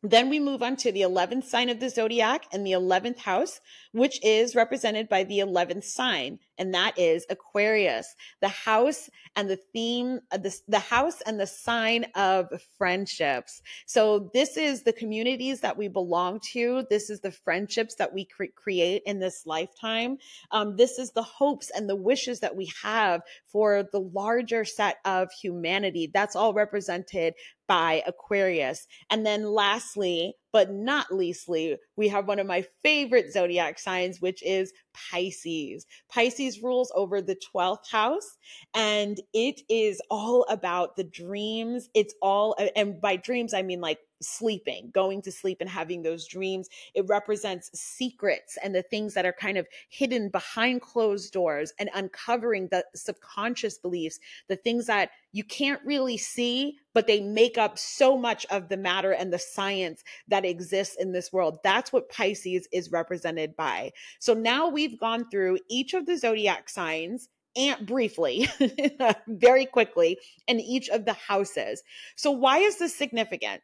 then 0.02 0.30
we 0.30 0.40
move 0.40 0.62
on 0.62 0.76
to 0.76 0.92
the 0.92 1.02
11th 1.02 1.44
sign 1.44 1.68
of 1.68 1.78
the 1.78 1.90
zodiac 1.90 2.46
and 2.52 2.66
the 2.66 2.72
11th 2.72 3.18
house, 3.18 3.60
which 3.92 4.18
is 4.24 4.54
represented 4.54 5.08
by 5.08 5.24
the 5.24 5.40
11th 5.40 5.84
sign, 5.84 6.38
and 6.56 6.72
that 6.72 6.98
is 6.98 7.26
Aquarius, 7.28 8.14
the 8.40 8.48
house 8.48 9.10
and 9.36 9.48
the 9.48 9.58
theme 9.72 10.20
the, 10.30 10.54
the 10.68 10.78
house 10.78 11.20
and 11.22 11.38
the 11.38 11.46
sign 11.46 12.06
of 12.14 12.48
friendships. 12.78 13.62
So 13.86 14.30
this 14.32 14.56
is 14.56 14.82
the 14.82 14.92
communities 14.92 15.60
that 15.60 15.76
we 15.76 15.88
belong 15.88 16.40
to. 16.52 16.84
This 16.88 17.10
is 17.10 17.20
the 17.20 17.30
friendships 17.30 17.96
that 17.96 18.12
we 18.12 18.24
cre- 18.24 18.44
create 18.54 19.02
in 19.06 19.20
this 19.20 19.46
lifetime. 19.46 20.18
Um, 20.50 20.76
this 20.76 20.98
is 20.98 21.12
the 21.12 21.22
hopes 21.22 21.70
and 21.70 21.88
the 21.88 21.96
wishes 21.96 22.40
that 22.40 22.56
we 22.56 22.70
have 22.82 23.22
for 23.46 23.82
the 23.92 24.00
larger 24.00 24.64
set 24.64 24.96
of 25.04 25.30
humanity. 25.32 26.10
That's 26.12 26.36
all 26.36 26.54
represented 26.54 27.34
by 27.70 28.02
Aquarius. 28.04 28.88
And 29.10 29.24
then 29.24 29.44
lastly, 29.44 30.34
but 30.52 30.72
not 30.72 31.12
leastly, 31.12 31.76
we 31.96 32.08
have 32.08 32.26
one 32.26 32.38
of 32.38 32.46
my 32.46 32.64
favorite 32.82 33.32
zodiac 33.32 33.78
signs, 33.78 34.20
which 34.20 34.42
is 34.42 34.72
Pisces. 34.92 35.86
Pisces 36.08 36.62
rules 36.62 36.92
over 36.94 37.20
the 37.20 37.36
12th 37.54 37.88
house, 37.90 38.38
and 38.74 39.20
it 39.32 39.60
is 39.68 40.00
all 40.10 40.44
about 40.48 40.96
the 40.96 41.04
dreams. 41.04 41.88
It's 41.94 42.14
all, 42.20 42.56
and 42.74 43.00
by 43.00 43.16
dreams, 43.16 43.54
I 43.54 43.62
mean 43.62 43.80
like 43.80 43.98
sleeping, 44.22 44.90
going 44.92 45.22
to 45.22 45.32
sleep 45.32 45.58
and 45.60 45.70
having 45.70 46.02
those 46.02 46.26
dreams. 46.26 46.68
It 46.94 47.06
represents 47.08 47.70
secrets 47.74 48.58
and 48.62 48.74
the 48.74 48.82
things 48.82 49.14
that 49.14 49.26
are 49.26 49.32
kind 49.32 49.56
of 49.56 49.66
hidden 49.88 50.28
behind 50.28 50.82
closed 50.82 51.32
doors 51.32 51.72
and 51.78 51.90
uncovering 51.94 52.68
the 52.70 52.84
subconscious 52.94 53.78
beliefs, 53.78 54.18
the 54.48 54.56
things 54.56 54.86
that 54.86 55.10
you 55.32 55.44
can't 55.44 55.80
really 55.84 56.16
see, 56.16 56.76
but 56.92 57.06
they 57.06 57.20
make 57.20 57.56
up 57.56 57.78
so 57.78 58.16
much 58.16 58.44
of 58.50 58.68
the 58.68 58.76
matter 58.76 59.12
and 59.12 59.32
the 59.32 59.38
science 59.38 60.02
that 60.28 60.39
exists 60.44 60.96
in 60.98 61.12
this 61.12 61.32
world. 61.32 61.58
That's 61.64 61.92
what 61.92 62.10
Pisces 62.10 62.68
is 62.72 62.90
represented 62.90 63.56
by. 63.56 63.92
So 64.18 64.34
now 64.34 64.68
we've 64.68 64.98
gone 64.98 65.28
through 65.30 65.58
each 65.68 65.94
of 65.94 66.06
the 66.06 66.16
zodiac 66.16 66.68
signs 66.68 67.28
and 67.56 67.86
briefly, 67.86 68.48
very 69.26 69.66
quickly, 69.66 70.18
in 70.46 70.60
each 70.60 70.88
of 70.88 71.04
the 71.04 71.14
houses. 71.14 71.82
So, 72.16 72.30
why 72.30 72.58
is 72.58 72.78
this 72.78 72.94
significant? 72.94 73.60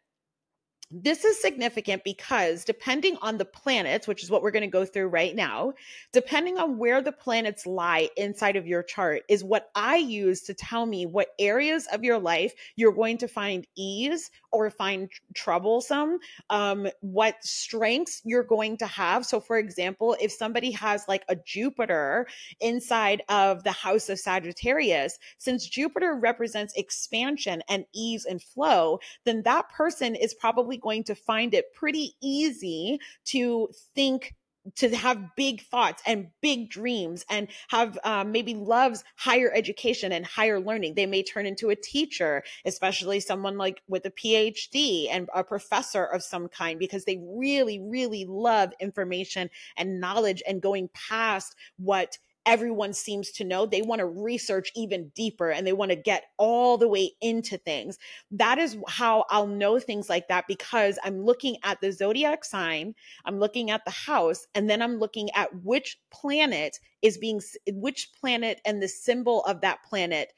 This 0.92 1.25
is 1.25 1.40
significant 1.40 2.05
because 2.05 2.64
depending 2.64 3.16
on 3.20 3.38
the 3.38 3.44
planets, 3.44 4.07
which 4.07 4.22
is 4.22 4.31
what 4.31 4.40
we're 4.40 4.53
going 4.53 4.62
to 4.62 4.68
go 4.68 4.85
through 4.85 5.09
right 5.09 5.35
now, 5.35 5.72
depending 6.12 6.59
on 6.59 6.79
where 6.79 7.03
the 7.03 7.11
planets 7.11 7.66
lie 7.66 8.09
inside 8.16 8.55
of 8.55 8.68
your 8.68 8.85
chart, 8.85 9.22
is 9.29 9.42
what 9.42 9.68
I 9.75 9.96
use 9.96 10.42
to 10.42 10.55
tell 10.55 10.87
me 10.87 11.05
what 11.05 11.31
areas 11.40 11.88
of 11.92 12.05
your 12.05 12.20
life 12.20 12.55
you're 12.77 12.92
going 12.92 13.18
to 13.18 13.27
find 13.27 13.66
ease 13.77 14.31
or 14.53 14.70
find 14.70 15.11
troublesome, 15.35 16.18
um, 16.51 16.87
what 17.01 17.35
strengths 17.44 18.22
you're 18.25 18.44
going 18.44 18.77
to 18.79 18.87
have. 18.87 19.27
So, 19.27 19.40
for 19.40 19.59
example, 19.59 20.16
if 20.20 20.31
somebody 20.31 20.70
has 20.70 21.05
like 21.09 21.25
a 21.29 21.35
Jupiter 21.35 22.29
inside 22.61 23.22
of 23.29 23.64
the 23.64 23.72
house 23.72 24.09
of 24.09 24.20
Sagittarius, 24.20 25.18
since 25.38 25.66
Jupiter 25.66 26.14
represents 26.14 26.75
expansion 26.75 27.61
and 27.68 27.85
ease 27.92 28.25
and 28.25 28.40
flow, 28.40 29.01
then 29.25 29.42
that 29.42 29.68
person 29.70 30.14
is 30.14 30.33
probably 30.77 30.97
going 30.97 31.05
to 31.05 31.15
find 31.15 31.55
it 31.55 31.73
pretty 31.75 32.15
easy 32.21 32.99
to 33.27 33.69
think 33.95 34.35
to 34.75 34.89
have 34.97 35.37
big 35.37 35.62
thoughts 35.62 36.03
and 36.07 36.27
big 36.43 36.69
dreams 36.69 37.25
and 37.31 37.47
have 37.69 37.97
um, 38.03 38.33
maybe 38.33 38.53
loves 38.53 39.05
higher 39.15 39.53
education 39.55 40.11
and 40.11 40.27
higher 40.27 40.59
learning. 40.59 40.95
They 40.95 41.07
may 41.07 41.23
turn 41.23 41.47
into 41.47 41.71
a 41.71 41.77
teacher, 41.77 42.43
especially 42.65 43.21
someone 43.21 43.57
like 43.59 43.81
with 43.87 44.05
a 44.07 44.11
PhD 44.11 45.07
and 45.09 45.29
a 45.33 45.45
professor 45.45 46.05
of 46.05 46.25
some 46.25 46.49
kind, 46.49 46.81
because 46.81 47.05
they 47.05 47.23
really, 47.25 47.79
really 47.79 48.25
love 48.25 48.73
information 48.81 49.51
and 49.77 50.01
knowledge 50.01 50.43
and 50.49 50.61
going 50.61 50.91
past 50.95 51.55
what 51.77 52.19
everyone 52.46 52.92
seems 52.92 53.32
to 53.32 53.44
know. 53.44 53.66
They 53.66 53.82
want 53.82 53.98
to 53.98 54.06
research 54.06 54.70
even 54.74 55.11
deeper 55.14 55.50
and 55.50 55.66
they 55.66 55.72
want 55.72 55.90
to 55.90 55.96
get 55.96 56.24
all 56.38 56.78
the 56.78 56.88
way 56.88 57.12
into 57.20 57.59
things. 57.59 57.98
That 58.30 58.59
is 58.59 58.76
how 58.88 59.24
I'll 59.28 59.46
know 59.46 59.78
things 59.78 60.09
like 60.09 60.28
that 60.28 60.46
because 60.46 60.98
I'm 61.04 61.24
looking 61.24 61.56
at 61.64 61.80
the 61.80 61.92
zodiac 61.92 62.44
sign, 62.44 62.94
I'm 63.24 63.38
looking 63.38 63.70
at 63.70 63.85
the 63.85 63.90
house, 63.90 64.46
and 64.54 64.70
then 64.70 64.80
I'm 64.80 64.98
looking 64.98 65.28
at 65.35 65.48
which 65.62 65.98
planet 66.11 66.78
is 67.02 67.18
being, 67.18 67.40
which 67.68 68.11
planet 68.18 68.61
and 68.64 68.82
the 68.82 68.88
symbol 68.88 69.42
of 69.44 69.61
that 69.62 69.82
planet, 69.85 70.32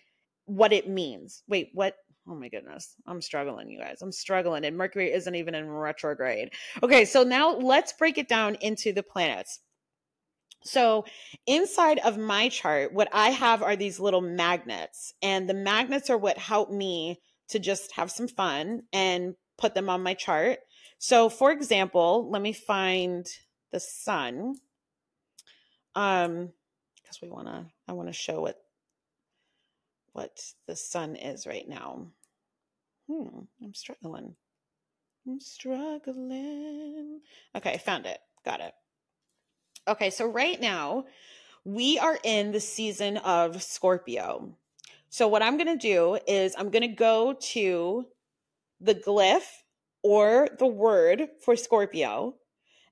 what 0.46 0.72
it 0.72 0.88
means. 0.88 1.42
Wait, 1.46 1.70
what? 1.74 1.96
Oh 2.26 2.34
my 2.34 2.48
goodness. 2.48 2.94
I'm 3.06 3.22
struggling, 3.22 3.70
you 3.70 3.78
guys. 3.78 4.02
I'm 4.02 4.12
struggling. 4.12 4.64
And 4.64 4.76
Mercury 4.76 5.12
isn't 5.12 5.34
even 5.34 5.54
in 5.54 5.70
retrograde. 5.70 6.50
Okay, 6.82 7.04
so 7.04 7.22
now 7.22 7.56
let's 7.56 7.92
break 7.92 8.18
it 8.18 8.28
down 8.28 8.56
into 8.56 8.92
the 8.92 9.02
planets. 9.02 9.60
So, 10.64 11.04
inside 11.46 11.98
of 12.00 12.18
my 12.18 12.48
chart, 12.48 12.92
what 12.92 13.08
I 13.12 13.30
have 13.30 13.62
are 13.62 13.76
these 13.76 14.00
little 14.00 14.20
magnets, 14.20 15.14
and 15.22 15.48
the 15.48 15.54
magnets 15.54 16.10
are 16.10 16.18
what 16.18 16.36
help 16.36 16.70
me 16.70 17.20
to 17.48 17.58
just 17.58 17.92
have 17.92 18.10
some 18.10 18.28
fun 18.28 18.82
and 18.92 19.34
put 19.56 19.74
them 19.74 19.88
on 19.88 20.02
my 20.02 20.14
chart. 20.14 20.58
So, 20.98 21.28
for 21.28 21.52
example, 21.52 22.28
let 22.30 22.42
me 22.42 22.52
find 22.52 23.26
the 23.72 23.80
sun. 23.80 24.56
Um, 25.94 26.50
because 26.96 27.22
we 27.22 27.30
want 27.30 27.46
to, 27.46 27.66
I 27.86 27.92
want 27.92 28.08
to 28.08 28.12
show 28.12 28.40
what 28.40 28.56
what 30.12 30.36
the 30.66 30.74
sun 30.74 31.14
is 31.14 31.46
right 31.46 31.68
now. 31.68 32.08
Hmm, 33.08 33.40
I'm 33.62 33.74
struggling. 33.74 34.34
I'm 35.26 35.40
struggling. 35.40 37.20
Okay, 37.54 37.72
I 37.72 37.78
found 37.78 38.06
it. 38.06 38.18
Got 38.44 38.60
it. 38.60 38.72
Okay, 39.88 40.10
so 40.10 40.26
right 40.26 40.60
now, 40.60 41.06
we 41.64 41.98
are 41.98 42.18
in 42.22 42.52
the 42.52 42.60
season 42.60 43.16
of 43.16 43.62
Scorpio. 43.62 44.54
So, 45.08 45.28
what 45.28 45.42
I'm 45.42 45.56
going 45.56 45.78
to 45.78 45.78
do 45.78 46.18
is 46.28 46.54
I'm 46.58 46.68
going 46.68 46.82
to 46.82 46.94
go 46.94 47.38
to 47.52 48.06
the 48.82 48.94
glyph 48.94 49.48
or 50.02 50.48
the 50.58 50.66
word 50.66 51.28
for 51.42 51.56
Scorpio, 51.56 52.34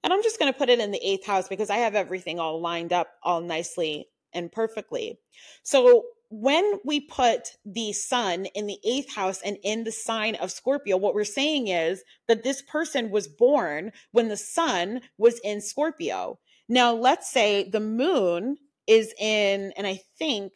and 0.02 0.10
I'm 0.10 0.22
just 0.22 0.38
going 0.38 0.50
to 0.50 0.58
put 0.58 0.70
it 0.70 0.80
in 0.80 0.90
the 0.90 1.06
eighth 1.06 1.26
house 1.26 1.48
because 1.48 1.68
I 1.68 1.76
have 1.76 1.94
everything 1.94 2.40
all 2.40 2.62
lined 2.62 2.94
up 2.94 3.08
all 3.22 3.42
nicely 3.42 4.08
and 4.32 4.50
perfectly. 4.50 5.18
So, 5.64 6.04
when 6.30 6.80
we 6.82 7.00
put 7.00 7.58
the 7.66 7.92
sun 7.92 8.46
in 8.46 8.66
the 8.66 8.78
eighth 8.84 9.14
house 9.14 9.42
and 9.44 9.58
in 9.62 9.84
the 9.84 9.92
sign 9.92 10.34
of 10.36 10.50
Scorpio, 10.50 10.96
what 10.96 11.14
we're 11.14 11.24
saying 11.24 11.68
is 11.68 12.04
that 12.26 12.42
this 12.42 12.62
person 12.62 13.10
was 13.10 13.28
born 13.28 13.92
when 14.12 14.28
the 14.28 14.36
sun 14.38 15.02
was 15.18 15.38
in 15.44 15.60
Scorpio. 15.60 16.38
Now, 16.68 16.94
let's 16.94 17.30
say 17.30 17.68
the 17.68 17.80
moon 17.80 18.56
is 18.86 19.14
in, 19.18 19.72
and 19.76 19.86
I 19.86 20.00
think 20.18 20.52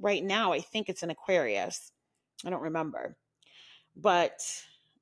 right 0.00 0.22
now, 0.22 0.52
I 0.52 0.60
think 0.60 0.88
it's 0.88 1.02
in 1.02 1.10
Aquarius. 1.10 1.92
I 2.44 2.50
don't 2.50 2.62
remember, 2.62 3.16
but 3.96 4.40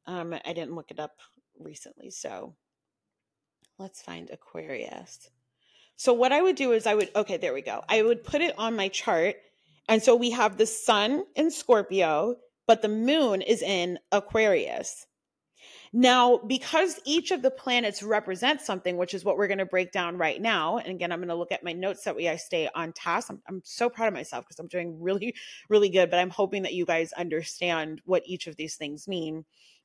um, 0.07 0.35
I 0.44 0.52
didn't 0.52 0.74
look 0.74 0.90
it 0.90 1.00
up 1.00 1.16
recently. 1.59 2.11
So 2.11 2.55
let's 3.78 4.02
find 4.02 4.31
Aquarius. 4.31 5.31
So, 5.96 6.12
what 6.12 6.33
I 6.33 6.42
would 6.42 6.57
do 6.57 6.72
is 6.72 6.87
I 6.87 6.94
would, 6.94 7.11
okay, 7.14 7.37
there 7.37 7.55
we 7.55 7.62
go. 7.62 7.85
I 7.88 8.02
would 8.02 8.24
put 8.24 8.40
it 8.40 8.59
on 8.59 8.74
my 8.74 8.88
chart 8.88 9.37
and 9.88 10.02
so 10.02 10.14
we 10.14 10.31
have 10.31 10.57
the 10.57 10.66
sun 10.66 11.24
in 11.35 11.50
Scorpio, 11.50 12.37
but 12.66 12.83
the 12.83 12.88
moon 12.88 13.42
is 13.42 13.62
in 13.62 13.98
Aquarius. 14.11 15.07
Now, 15.94 16.38
because 16.38 16.98
each 17.05 17.33
of 17.33 17.42
the 17.42 17.50
planets 17.50 18.02
represents 18.02 18.64
something, 18.64 18.96
which 18.96 19.12
is 19.12 19.24
what 19.24 19.37
we're 19.37 19.46
going 19.46 19.59
to 19.59 19.66
break 19.66 19.92
down 19.92 20.16
right 20.16 20.40
now. 20.40 20.78
And 20.78 20.88
again, 20.88 21.12
I'm 21.12 21.18
going 21.18 21.28
to 21.28 21.35
look 21.35 21.52
at 21.52 21.62
my 21.62 21.74
notes 21.74 22.05
that 22.05 22.16
way 22.16 22.31
I 22.31 22.37
stay 22.37 22.66
on 22.74 22.94
task. 22.94 23.28
I'm, 23.28 23.42
I'm 23.46 23.61
so 23.62 23.90
proud 23.90 24.09
of 24.09 24.14
myself 24.14 24.46
because 24.46 24.59
I'm 24.59 24.68
doing 24.68 24.98
really, 25.02 25.35
really 25.68 25.90
good, 25.90 26.11
but 26.11 26.18
I'm 26.18 26.31
hoping 26.31 26.62
that 26.62 26.72
you 26.72 26.87
guys 26.87 27.12
understand 27.12 28.00
what 28.07 28.22
each 28.24 28.46
of 28.46 28.57
these 28.57 28.76
things 28.76 29.07
mean. 29.07 29.44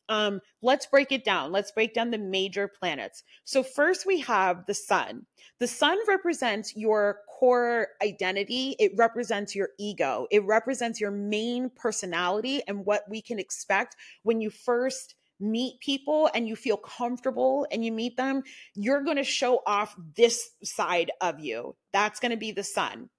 Um, 0.10 0.40
let's 0.62 0.86
break 0.86 1.12
it 1.12 1.26
down. 1.26 1.52
Let's 1.52 1.72
break 1.74 1.94
down 1.94 2.12
the 2.12 2.18
major 2.18 2.70
planets. 2.70 3.24
So, 3.44 3.62
first 3.62 4.06
we 4.06 4.22
have 4.22 4.66
the 4.66 4.74
sun. 4.74 5.26
The 5.60 5.68
sun 5.68 5.98
represents 6.08 6.74
your 6.78 7.20
core 7.38 7.90
identity, 8.02 8.78
it 8.80 8.94
represents 8.96 9.54
your 9.54 9.70
ego, 9.78 10.26
it 10.32 10.46
represents 10.46 11.02
your 11.02 11.12
main 11.12 11.70
personality 11.70 12.62
and 12.70 12.86
what 12.86 13.04
we 13.10 13.22
can 13.22 13.38
expect 13.38 13.98
when 14.24 14.40
you 14.40 14.50
first 14.50 15.16
meet 15.40 15.80
people 15.80 16.30
and 16.34 16.48
you 16.48 16.56
feel 16.56 16.78
comfortable 16.78 17.68
and 17.72 17.84
you 17.84 17.92
meet 17.92 18.18
them. 18.18 18.44
You're 18.76 19.04
going 19.04 19.18
to 19.18 19.24
show 19.24 19.62
off 19.66 19.96
this 20.16 20.50
side 20.64 21.12
of 21.22 21.40
you. 21.40 21.76
That's 21.94 22.20
going 22.20 22.32
to 22.32 22.38
be 22.38 22.52
the 22.52 22.64
sun. 22.64 23.10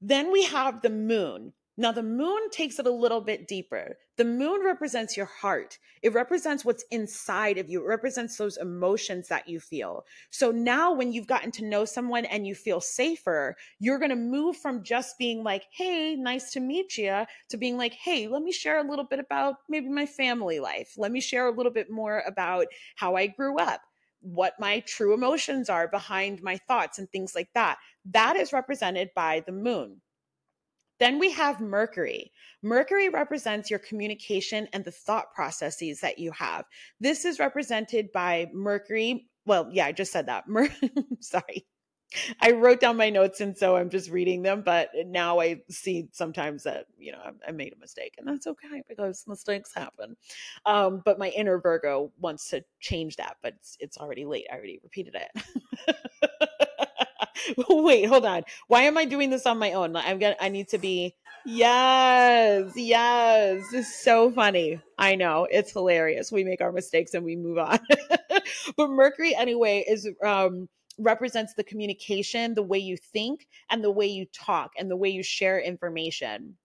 Then 0.00 0.30
we 0.30 0.44
have 0.44 0.82
the 0.82 0.90
moon. 0.90 1.52
Now, 1.76 1.92
the 1.92 2.02
moon 2.02 2.50
takes 2.50 2.78
it 2.78 2.86
a 2.86 2.90
little 2.92 3.20
bit 3.20 3.48
deeper. 3.48 3.96
The 4.16 4.24
moon 4.24 4.64
represents 4.64 5.16
your 5.16 5.26
heart. 5.26 5.78
It 6.02 6.14
represents 6.14 6.64
what's 6.64 6.84
inside 6.90 7.58
of 7.58 7.68
you. 7.68 7.82
It 7.82 7.88
represents 7.88 8.36
those 8.36 8.56
emotions 8.56 9.28
that 9.28 9.48
you 9.48 9.60
feel. 9.60 10.04
So 10.30 10.50
now, 10.50 10.92
when 10.92 11.12
you've 11.12 11.26
gotten 11.26 11.50
to 11.52 11.64
know 11.64 11.84
someone 11.84 12.24
and 12.26 12.46
you 12.46 12.54
feel 12.54 12.80
safer, 12.80 13.56
you're 13.78 13.98
going 13.98 14.10
to 14.10 14.16
move 14.16 14.56
from 14.56 14.82
just 14.82 15.18
being 15.18 15.42
like, 15.42 15.64
hey, 15.70 16.16
nice 16.16 16.52
to 16.52 16.60
meet 16.60 16.96
you, 16.96 17.24
to 17.50 17.56
being 17.56 17.76
like, 17.76 17.92
hey, 17.92 18.26
let 18.26 18.42
me 18.42 18.52
share 18.52 18.78
a 18.78 18.88
little 18.88 19.04
bit 19.04 19.18
about 19.18 19.56
maybe 19.68 19.88
my 19.88 20.06
family 20.06 20.60
life. 20.60 20.94
Let 20.96 21.12
me 21.12 21.20
share 21.20 21.46
a 21.48 21.56
little 21.56 21.72
bit 21.72 21.90
more 21.90 22.22
about 22.26 22.66
how 22.96 23.16
I 23.16 23.26
grew 23.26 23.58
up 23.58 23.82
what 24.22 24.54
my 24.58 24.80
true 24.80 25.14
emotions 25.14 25.68
are 25.68 25.86
behind 25.88 26.42
my 26.42 26.56
thoughts 26.56 26.98
and 26.98 27.08
things 27.10 27.34
like 27.34 27.48
that. 27.54 27.78
That 28.06 28.36
is 28.36 28.52
represented 28.52 29.10
by 29.14 29.44
the 29.46 29.52
moon. 29.52 30.00
Then 30.98 31.18
we 31.18 31.30
have 31.32 31.60
Mercury. 31.60 32.32
Mercury 32.62 33.08
represents 33.08 33.70
your 33.70 33.78
communication 33.78 34.68
and 34.72 34.84
the 34.84 34.90
thought 34.90 35.32
processes 35.34 36.00
that 36.00 36.18
you 36.18 36.32
have. 36.32 36.64
This 37.00 37.24
is 37.24 37.38
represented 37.38 38.12
by 38.12 38.48
Mercury. 38.52 39.28
Well, 39.44 39.68
yeah, 39.72 39.86
I 39.86 39.92
just 39.92 40.12
said 40.12 40.26
that. 40.26 40.48
Mer- 40.48 40.68
Sorry. 41.20 41.66
I 42.40 42.52
wrote 42.52 42.80
down 42.80 42.96
my 42.96 43.10
notes 43.10 43.40
and 43.40 43.56
so 43.56 43.76
I'm 43.76 43.90
just 43.90 44.10
reading 44.10 44.42
them, 44.42 44.62
but 44.64 44.90
now 45.06 45.40
I 45.40 45.60
see 45.68 46.08
sometimes 46.12 46.62
that, 46.62 46.86
you 46.96 47.12
know, 47.12 47.18
I, 47.46 47.50
made 47.50 47.72
a 47.72 47.80
mistake 47.80 48.14
and 48.16 48.26
that's 48.26 48.46
okay 48.46 48.82
because 48.88 49.24
mistakes 49.26 49.74
happen. 49.74 50.16
Um, 50.64 51.02
but 51.04 51.18
my 51.18 51.28
inner 51.30 51.58
Virgo 51.58 52.12
wants 52.20 52.48
to 52.50 52.64
change 52.80 53.16
that, 53.16 53.38
but 53.42 53.54
it's, 53.54 53.76
it's 53.80 53.98
already 53.98 54.24
late. 54.24 54.46
I 54.50 54.54
already 54.54 54.78
repeated 54.84 55.16
it. 55.16 55.96
Wait, 57.68 58.04
hold 58.04 58.24
on. 58.24 58.42
Why 58.68 58.82
am 58.82 58.98
I 58.98 59.04
doing 59.04 59.30
this 59.30 59.46
on 59.46 59.58
my 59.58 59.72
own? 59.72 59.96
I'm 59.96 60.18
gonna 60.18 60.36
I 60.40 60.48
need 60.48 60.68
to 60.68 60.78
be 60.78 61.14
Yes, 61.48 62.72
yes. 62.74 63.72
It's 63.72 64.02
so 64.02 64.32
funny. 64.32 64.80
I 64.98 65.14
know. 65.14 65.46
It's 65.48 65.70
hilarious. 65.70 66.32
We 66.32 66.42
make 66.42 66.60
our 66.60 66.72
mistakes 66.72 67.14
and 67.14 67.24
we 67.24 67.36
move 67.36 67.58
on. 67.58 67.78
but 68.76 68.90
Mercury 68.90 69.32
anyway 69.34 69.84
is 69.86 70.08
um 70.24 70.68
represents 70.98 71.54
the 71.54 71.62
communication, 71.62 72.54
the 72.54 72.62
way 72.62 72.78
you 72.78 72.96
think 72.96 73.46
and 73.70 73.84
the 73.84 73.90
way 73.92 74.06
you 74.06 74.26
talk 74.32 74.72
and 74.76 74.90
the 74.90 74.96
way 74.96 75.10
you 75.10 75.22
share 75.22 75.60
information. 75.60 76.56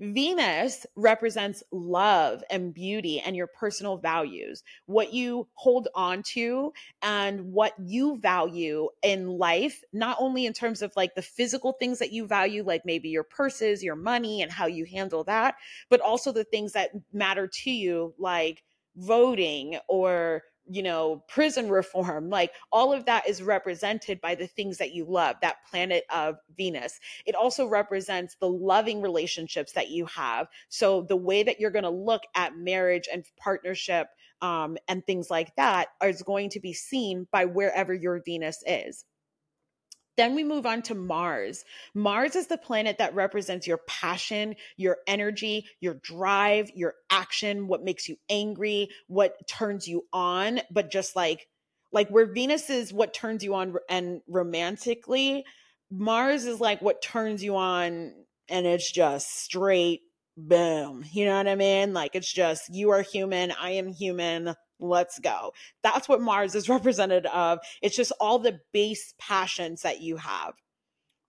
Venus 0.00 0.86
represents 0.96 1.62
love 1.72 2.42
and 2.50 2.74
beauty 2.74 3.20
and 3.20 3.36
your 3.36 3.46
personal 3.46 3.96
values, 3.96 4.62
what 4.86 5.12
you 5.12 5.46
hold 5.54 5.88
on 5.94 6.22
to 6.22 6.72
and 7.02 7.52
what 7.52 7.74
you 7.78 8.18
value 8.18 8.88
in 9.02 9.28
life, 9.28 9.82
not 9.92 10.16
only 10.20 10.46
in 10.46 10.52
terms 10.52 10.82
of 10.82 10.92
like 10.96 11.14
the 11.14 11.22
physical 11.22 11.72
things 11.72 11.98
that 11.98 12.12
you 12.12 12.26
value, 12.26 12.62
like 12.62 12.84
maybe 12.84 13.08
your 13.08 13.24
purses, 13.24 13.82
your 13.82 13.96
money, 13.96 14.42
and 14.42 14.50
how 14.52 14.66
you 14.66 14.84
handle 14.84 15.24
that, 15.24 15.54
but 15.88 16.00
also 16.00 16.32
the 16.32 16.44
things 16.44 16.72
that 16.72 16.90
matter 17.12 17.46
to 17.46 17.70
you, 17.70 18.14
like 18.18 18.62
voting 18.96 19.78
or 19.88 20.42
you 20.66 20.82
know, 20.82 21.22
prison 21.28 21.68
reform, 21.68 22.30
like 22.30 22.52
all 22.72 22.92
of 22.92 23.04
that 23.06 23.28
is 23.28 23.42
represented 23.42 24.20
by 24.20 24.34
the 24.34 24.46
things 24.46 24.78
that 24.78 24.94
you 24.94 25.04
love, 25.04 25.36
that 25.42 25.56
planet 25.70 26.04
of 26.12 26.36
Venus. 26.56 26.98
It 27.26 27.34
also 27.34 27.66
represents 27.66 28.36
the 28.40 28.48
loving 28.48 29.02
relationships 29.02 29.72
that 29.72 29.90
you 29.90 30.06
have. 30.06 30.46
So 30.68 31.02
the 31.02 31.16
way 31.16 31.42
that 31.42 31.60
you're 31.60 31.70
going 31.70 31.84
to 31.84 31.90
look 31.90 32.22
at 32.34 32.56
marriage 32.56 33.08
and 33.12 33.24
partnership 33.38 34.08
um, 34.42 34.76
and 34.88 35.04
things 35.04 35.30
like 35.30 35.54
that 35.56 35.88
is 36.02 36.22
going 36.22 36.50
to 36.50 36.60
be 36.60 36.72
seen 36.72 37.26
by 37.30 37.44
wherever 37.44 37.94
your 37.94 38.22
Venus 38.24 38.62
is. 38.66 39.04
Then 40.16 40.34
we 40.34 40.44
move 40.44 40.66
on 40.66 40.82
to 40.82 40.94
Mars. 40.94 41.64
Mars 41.94 42.36
is 42.36 42.46
the 42.46 42.58
planet 42.58 42.98
that 42.98 43.14
represents 43.14 43.66
your 43.66 43.78
passion, 43.88 44.54
your 44.76 44.98
energy, 45.06 45.66
your 45.80 45.94
drive, 45.94 46.70
your 46.74 46.94
action, 47.10 47.66
what 47.66 47.82
makes 47.82 48.08
you 48.08 48.16
angry, 48.28 48.88
what 49.08 49.46
turns 49.48 49.88
you 49.88 50.04
on, 50.12 50.60
but 50.70 50.90
just 50.90 51.16
like 51.16 51.48
like 51.92 52.08
where 52.08 52.26
Venus 52.26 52.70
is 52.70 52.92
what 52.92 53.14
turns 53.14 53.44
you 53.44 53.54
on 53.54 53.74
and 53.88 54.20
romantically, 54.28 55.44
Mars 55.90 56.44
is 56.44 56.60
like 56.60 56.82
what 56.82 57.00
turns 57.00 57.42
you 57.42 57.56
on 57.56 58.12
and 58.48 58.66
it's 58.66 58.90
just 58.90 59.42
straight 59.44 60.00
boom. 60.36 61.04
You 61.12 61.26
know 61.26 61.36
what 61.36 61.48
I 61.48 61.54
mean? 61.54 61.92
Like 61.92 62.14
it's 62.14 62.32
just 62.32 62.74
you 62.74 62.90
are 62.90 63.02
human, 63.02 63.52
I 63.52 63.70
am 63.70 63.88
human 63.88 64.54
let's 64.88 65.18
go. 65.18 65.52
That's 65.82 66.08
what 66.08 66.20
Mars 66.20 66.54
is 66.54 66.68
represented 66.68 67.26
of. 67.26 67.58
It's 67.82 67.96
just 67.96 68.12
all 68.20 68.38
the 68.38 68.60
base 68.72 69.14
passions 69.18 69.82
that 69.82 70.00
you 70.00 70.16
have. 70.16 70.54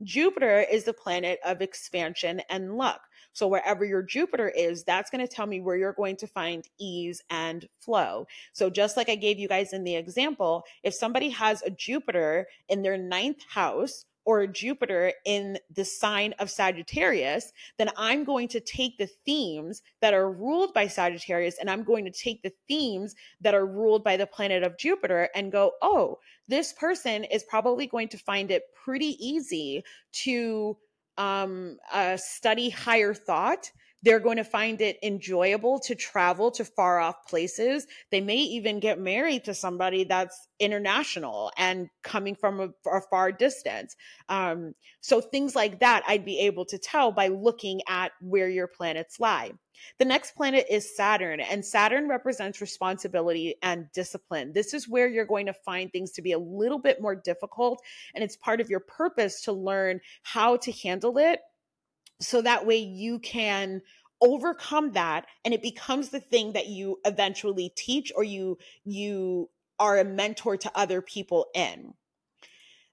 Jupiter 0.04 0.60
is 0.60 0.84
the 0.84 0.94
planet 0.94 1.40
of 1.46 1.62
expansion 1.62 2.42
and 2.50 2.76
luck. 2.76 3.02
So, 3.34 3.48
wherever 3.48 3.84
your 3.84 4.02
Jupiter 4.02 4.48
is, 4.48 4.84
that's 4.84 5.10
going 5.10 5.26
to 5.26 5.34
tell 5.34 5.46
me 5.46 5.60
where 5.60 5.76
you're 5.76 5.94
going 5.94 6.16
to 6.18 6.28
find 6.28 6.66
ease 6.80 7.22
and 7.30 7.68
flow. 7.80 8.28
So, 8.54 8.70
just 8.70 8.96
like 8.96 9.10
I 9.10 9.16
gave 9.16 9.40
you 9.40 9.48
guys 9.48 9.74
in 9.74 9.84
the 9.84 9.96
example, 9.96 10.64
if 10.84 10.94
somebody 10.94 11.30
has 11.30 11.62
a 11.62 11.70
Jupiter 11.70 12.48
in 12.70 12.82
their 12.82 12.98
ninth 12.98 13.44
house, 13.50 14.06
or 14.26 14.48
Jupiter 14.48 15.14
in 15.26 15.58
the 15.74 15.86
sign 15.86 16.34
of 16.40 16.50
Sagittarius, 16.50 17.52
then 17.78 17.90
I'm 17.96 18.24
going 18.24 18.48
to 18.50 18.60
take 18.60 18.98
the 18.98 19.10
themes 19.26 19.82
that 20.02 20.14
are 20.14 20.32
ruled 20.32 20.74
by 20.74 20.88
Sagittarius 20.88 21.58
and 21.60 21.70
I'm 21.70 21.84
going 21.84 22.06
to 22.06 22.12
take 22.12 22.42
the 22.42 22.54
themes 22.68 23.16
that 23.42 23.54
are 23.54 23.66
ruled 23.66 24.04
by 24.04 24.18
the 24.18 24.28
planet 24.28 24.64
of 24.64 24.78
Jupiter 24.78 25.30
and 25.36 25.52
go, 25.52 25.74
oh, 25.82 26.20
this 26.48 26.74
person 26.74 27.24
is 27.26 27.44
probably 27.44 27.88
going 27.88 28.08
to 28.10 28.18
find 28.18 28.52
it 28.52 28.64
pretty 28.84 29.16
easy 29.26 29.84
to 30.24 30.78
um, 31.18 31.78
uh, 31.94 32.18
study 32.18 32.70
higher 32.70 33.14
thought 33.14 33.72
They're 34.06 34.20
going 34.20 34.38
to 34.38 34.44
find 34.44 34.80
it 34.82 35.00
enjoyable 35.02 35.80
to 35.80 35.96
travel 35.96 36.52
to 36.52 36.64
far 36.64 37.00
off 37.00 37.26
places. 37.28 37.88
They 38.12 38.22
may 38.22 38.38
even 38.38 38.80
get 38.80 39.00
married 39.00 39.44
to 39.46 39.56
somebody 39.56 40.04
that's 40.04 40.48
international 40.60 41.52
and 41.58 41.90
coming 42.04 42.36
from 42.36 42.60
a, 42.60 42.70
a 42.90 43.02
far 43.10 43.32
distance. 43.32 43.96
Um, 44.30 44.76
so 45.02 45.22
things 45.22 45.56
like 45.56 45.80
that, 45.80 46.04
I'd 46.08 46.24
be 46.24 46.40
able 46.42 46.66
to 46.66 46.78
tell 46.78 47.12
by 47.12 47.30
looking 47.30 47.82
at 47.90 48.12
where 48.22 48.48
your 48.48 48.68
planets 48.68 49.20
lie. 49.20 49.54
The 49.98 50.06
next 50.06 50.36
planet 50.36 50.68
is 50.70 50.96
Saturn, 50.96 51.40
and 51.40 51.66
Saturn 51.66 52.08
represents 52.08 52.62
responsibility 52.62 53.56
and 53.62 53.88
discipline. 53.92 54.54
This 54.54 54.74
is 54.74 54.88
where 54.88 55.08
you're 55.08 55.26
going 55.26 55.48
to 55.48 55.54
find 55.54 55.92
things 55.92 56.12
to 56.12 56.22
be 56.22 56.32
a 56.32 56.40
little 56.40 56.80
bit 56.80 57.02
more 57.02 57.16
difficult, 57.16 57.82
and 58.14 58.24
it's 58.24 58.38
part 58.38 58.62
of 58.62 58.70
your 58.70 58.82
purpose 58.82 59.42
to 59.42 59.52
learn 59.52 60.00
how 60.24 60.58
to 60.58 60.72
handle 60.72 61.18
it 61.18 61.40
so 62.20 62.42
that 62.42 62.66
way 62.66 62.78
you 62.78 63.20
can 63.20 63.82
overcome 64.22 64.94
that 64.94 65.26
and 65.44 65.54
it 65.54 65.62
becomes 65.62 66.10
the 66.10 66.20
thing 66.20 66.54
that 66.54 66.68
you 66.68 67.00
eventually 67.06 67.72
teach 67.76 68.12
or 68.16 68.24
you 68.24 68.58
you 68.86 69.50
are 69.78 70.00
a 70.00 70.06
mentor 70.06 70.56
to 70.56 70.72
other 70.74 71.02
people 71.02 71.48
in 71.54 71.94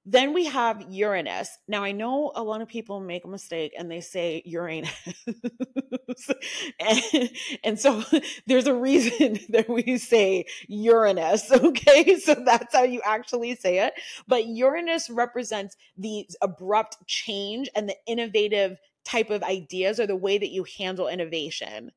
then 0.04 0.32
we 0.32 0.46
have 0.46 0.84
Uranus. 0.90 1.58
Now, 1.68 1.84
I 1.84 1.92
know 1.92 2.32
a 2.34 2.42
lot 2.42 2.60
of 2.60 2.66
people 2.66 2.98
make 2.98 3.24
a 3.24 3.28
mistake 3.28 3.72
and 3.78 3.88
they 3.88 4.00
say 4.00 4.42
Uranus. 4.44 4.90
and, 6.80 7.30
and, 7.62 7.78
so 7.78 8.02
there's 8.46 8.66
a 8.66 8.74
reason 8.74 9.38
that 9.50 9.68
we 9.68 9.98
say 9.98 10.46
Uranus. 10.66 11.50
Okay. 11.52 12.18
So 12.18 12.34
that's 12.34 12.74
how 12.74 12.82
you 12.82 13.00
actually 13.04 13.54
say 13.54 13.78
it. 13.78 13.94
But 14.26 14.46
Uranus 14.46 15.08
represents 15.08 15.76
the 15.96 16.28
abrupt 16.40 16.96
change 17.06 17.68
and 17.76 17.88
the 17.88 17.96
innovative 18.06 18.78
type 19.04 19.30
of 19.30 19.42
ideas 19.42 19.98
or 20.00 20.06
the 20.06 20.16
way 20.16 20.38
that 20.38 20.50
you 20.50 20.64
handle 20.78 21.08
innovation. 21.08 21.92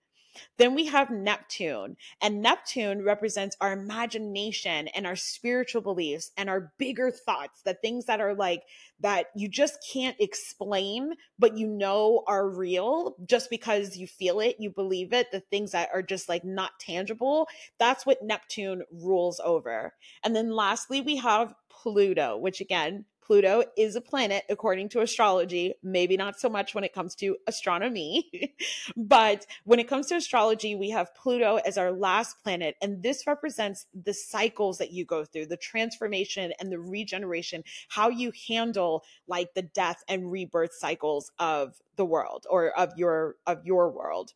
Then 0.57 0.75
we 0.75 0.85
have 0.87 1.09
Neptune, 1.09 1.97
and 2.21 2.41
Neptune 2.41 3.03
represents 3.03 3.55
our 3.61 3.73
imagination 3.73 4.87
and 4.89 5.05
our 5.07 5.15
spiritual 5.15 5.81
beliefs 5.81 6.31
and 6.37 6.49
our 6.49 6.73
bigger 6.77 7.11
thoughts, 7.11 7.61
the 7.61 7.73
things 7.73 8.05
that 8.05 8.21
are 8.21 8.33
like 8.33 8.63
that 8.99 9.27
you 9.35 9.47
just 9.47 9.77
can't 9.93 10.15
explain, 10.19 11.13
but 11.39 11.57
you 11.57 11.67
know 11.67 12.23
are 12.27 12.49
real 12.49 13.15
just 13.25 13.49
because 13.49 13.97
you 13.97 14.07
feel 14.07 14.39
it, 14.39 14.57
you 14.59 14.69
believe 14.69 15.13
it, 15.13 15.31
the 15.31 15.41
things 15.51 15.71
that 15.71 15.89
are 15.93 16.01
just 16.01 16.29
like 16.29 16.43
not 16.43 16.71
tangible. 16.79 17.47
That's 17.79 18.05
what 18.05 18.23
Neptune 18.23 18.83
rules 18.91 19.39
over. 19.43 19.93
And 20.23 20.35
then 20.35 20.51
lastly, 20.51 21.01
we 21.01 21.17
have 21.17 21.53
Pluto, 21.69 22.37
which 22.37 22.61
again 22.61 23.05
Pluto 23.25 23.63
is 23.75 23.95
a 23.95 24.01
planet 24.01 24.43
according 24.49 24.89
to 24.89 25.01
astrology, 25.01 25.73
maybe 25.81 26.15
not 26.15 26.39
so 26.39 26.47
much 26.47 26.75
when 26.75 26.83
it 26.83 26.93
comes 26.93 27.15
to 27.15 27.37
astronomy, 27.47 28.53
but 28.95 29.47
when 29.63 29.79
it 29.79 29.87
comes 29.87 30.07
to 30.07 30.15
astrology, 30.15 30.75
we 30.75 30.91
have 30.91 31.15
Pluto 31.15 31.57
as 31.65 31.77
our 31.77 31.91
last 31.91 32.43
planet. 32.43 32.75
And 32.81 33.01
this 33.01 33.25
represents 33.25 33.87
the 33.93 34.13
cycles 34.13 34.77
that 34.77 34.91
you 34.91 35.05
go 35.05 35.25
through, 35.25 35.47
the 35.47 35.57
transformation 35.57 36.53
and 36.59 36.71
the 36.71 36.79
regeneration, 36.79 37.63
how 37.89 38.09
you 38.09 38.31
handle 38.47 39.03
like 39.27 39.53
the 39.55 39.63
death 39.63 40.03
and 40.07 40.31
rebirth 40.31 40.73
cycles 40.73 41.31
of 41.39 41.81
the 41.95 42.05
world 42.05 42.45
or 42.49 42.69
of 42.77 42.91
your 42.95 43.37
of 43.47 43.65
your 43.65 43.89
world. 43.89 44.33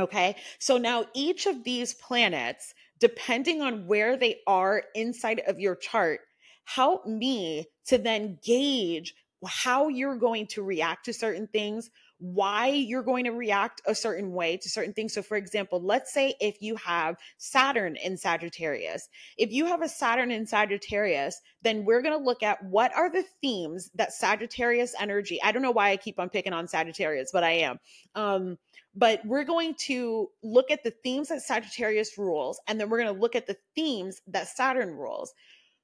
Okay. 0.00 0.34
So 0.58 0.78
now 0.78 1.04
each 1.14 1.46
of 1.46 1.62
these 1.62 1.94
planets, 1.94 2.74
depending 2.98 3.62
on 3.62 3.86
where 3.86 4.16
they 4.16 4.40
are 4.46 4.82
inside 4.94 5.42
of 5.46 5.60
your 5.60 5.76
chart, 5.76 6.20
help 6.64 7.06
me 7.06 7.66
to 7.86 7.98
then 7.98 8.38
gauge 8.44 9.14
how 9.46 9.88
you're 9.88 10.16
going 10.16 10.46
to 10.48 10.62
react 10.62 11.04
to 11.06 11.12
certain 11.12 11.46
things, 11.46 11.90
why 12.18 12.68
you're 12.68 13.02
going 13.02 13.24
to 13.24 13.32
react 13.32 13.82
a 13.86 13.94
certain 13.94 14.32
way 14.32 14.56
to 14.56 14.70
certain 14.70 14.94
things. 14.94 15.12
So, 15.12 15.22
for 15.22 15.36
example, 15.36 15.82
let's 15.82 16.12
say 16.12 16.34
if 16.40 16.62
you 16.62 16.76
have 16.76 17.16
Saturn 17.36 17.96
in 17.96 18.16
Sagittarius, 18.16 19.08
if 19.36 19.52
you 19.52 19.66
have 19.66 19.82
a 19.82 19.88
Saturn 19.88 20.30
in 20.30 20.46
Sagittarius, 20.46 21.40
then 21.62 21.84
we're 21.84 22.02
going 22.02 22.18
to 22.18 22.24
look 22.24 22.42
at 22.42 22.64
what 22.64 22.94
are 22.96 23.10
the 23.10 23.24
themes 23.42 23.90
that 23.96 24.12
Sagittarius 24.12 24.94
energy. 24.98 25.42
I 25.42 25.52
don't 25.52 25.62
know 25.62 25.70
why 25.70 25.90
I 25.90 25.96
keep 25.96 26.18
on 26.18 26.30
picking 26.30 26.52
on 26.52 26.68
Sagittarius, 26.68 27.30
but 27.32 27.44
I 27.44 27.52
am. 27.52 27.78
Um, 28.14 28.58
but 28.94 29.24
we're 29.26 29.44
going 29.44 29.74
to 29.86 30.30
look 30.42 30.70
at 30.70 30.84
the 30.84 30.92
themes 30.92 31.28
that 31.28 31.42
Sagittarius 31.42 32.16
rules, 32.16 32.60
and 32.68 32.80
then 32.80 32.88
we're 32.88 33.02
going 33.02 33.12
to 33.12 33.20
look 33.20 33.34
at 33.34 33.46
the 33.46 33.56
themes 33.74 34.22
that 34.28 34.48
Saturn 34.48 34.94
rules. 34.94 35.34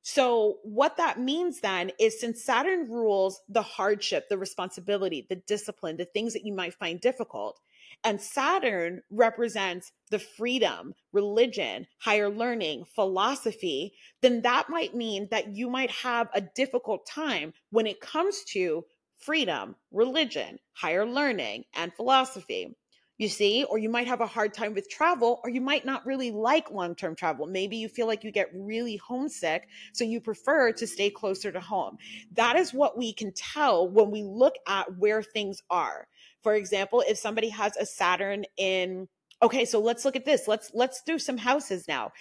So, 0.03 0.59
what 0.63 0.97
that 0.97 1.21
means 1.21 1.61
then 1.61 1.93
is 1.99 2.21
since 2.21 2.43
Saturn 2.43 2.91
rules 2.91 3.41
the 3.49 3.63
hardship, 3.63 4.29
the 4.29 4.39
responsibility, 4.39 5.27
the 5.29 5.37
discipline, 5.37 5.99
the 5.99 6.07
things 6.07 6.33
that 6.33 6.45
you 6.45 6.55
might 6.55 6.75
find 6.75 7.01
difficult, 7.01 7.61
and 8.03 8.21
Saturn 8.21 9.03
represents 9.11 9.93
the 10.11 10.19
freedom, 10.19 10.95
religion, 11.13 11.87
higher 11.99 12.31
learning, 12.31 12.87
philosophy, 12.95 13.93
then 14.23 14.43
that 14.43 14.71
might 14.71 14.95
mean 14.95 15.29
that 15.31 15.55
you 15.55 15.69
might 15.69 15.91
have 15.91 16.29
a 16.33 16.41
difficult 16.41 17.07
time 17.07 17.53
when 17.71 17.87
it 17.87 18.01
comes 18.01 18.43
to 18.45 18.85
freedom, 19.19 19.77
religion, 19.91 20.59
higher 20.73 21.05
learning, 21.05 21.65
and 21.75 21.93
philosophy 21.93 22.75
you 23.21 23.29
see, 23.29 23.65
or 23.65 23.77
you 23.77 23.91
might 23.91 24.07
have 24.07 24.23
a 24.23 24.27
hard 24.27 24.55
time 24.55 24.73
with 24.73 24.89
travel, 24.89 25.43
or 25.45 25.51
you 25.51 25.61
might 25.61 25.85
not 25.85 26.07
really 26.07 26.31
like 26.31 26.71
long 26.71 26.95
term 26.95 27.15
travel. 27.15 27.47
Maybe 27.47 27.77
you 27.77 27.87
feel 27.87 28.07
like 28.07 28.25
you 28.25 28.31
get 28.31 28.49
really 28.55 28.97
homesick, 28.97 29.69
so 29.93 30.05
you 30.05 30.23
prefer 30.23 30.73
to 30.73 30.87
stay 30.87 31.11
closer 31.11 31.53
to 31.53 31.61
home. 31.61 31.99
That 32.33 32.57
is 32.57 32.73
what 32.73 32.97
we 32.97 33.13
can 33.13 33.33
tell 33.33 33.87
when 33.87 34.11
we 34.11 34.23
look 34.23 34.55
at 34.67 34.97
where 34.97 35.23
things 35.23 35.63
are. 35.69 36.09
For 36.43 36.55
example, 36.55 37.05
if 37.07 37.19
somebody 37.19 37.51
has 37.51 37.77
a 37.77 37.85
Saturn 37.85 38.47
in 38.57 39.07
okay 39.43 39.65
so 39.65 39.81
let's 39.81 40.05
look 40.05 40.17
at 40.17 40.27
this 40.27 40.47
let's 40.47 40.71
let's 40.75 41.03
do 41.03 41.19
some 41.19 41.39
houses 41.39 41.89
now 41.89 42.13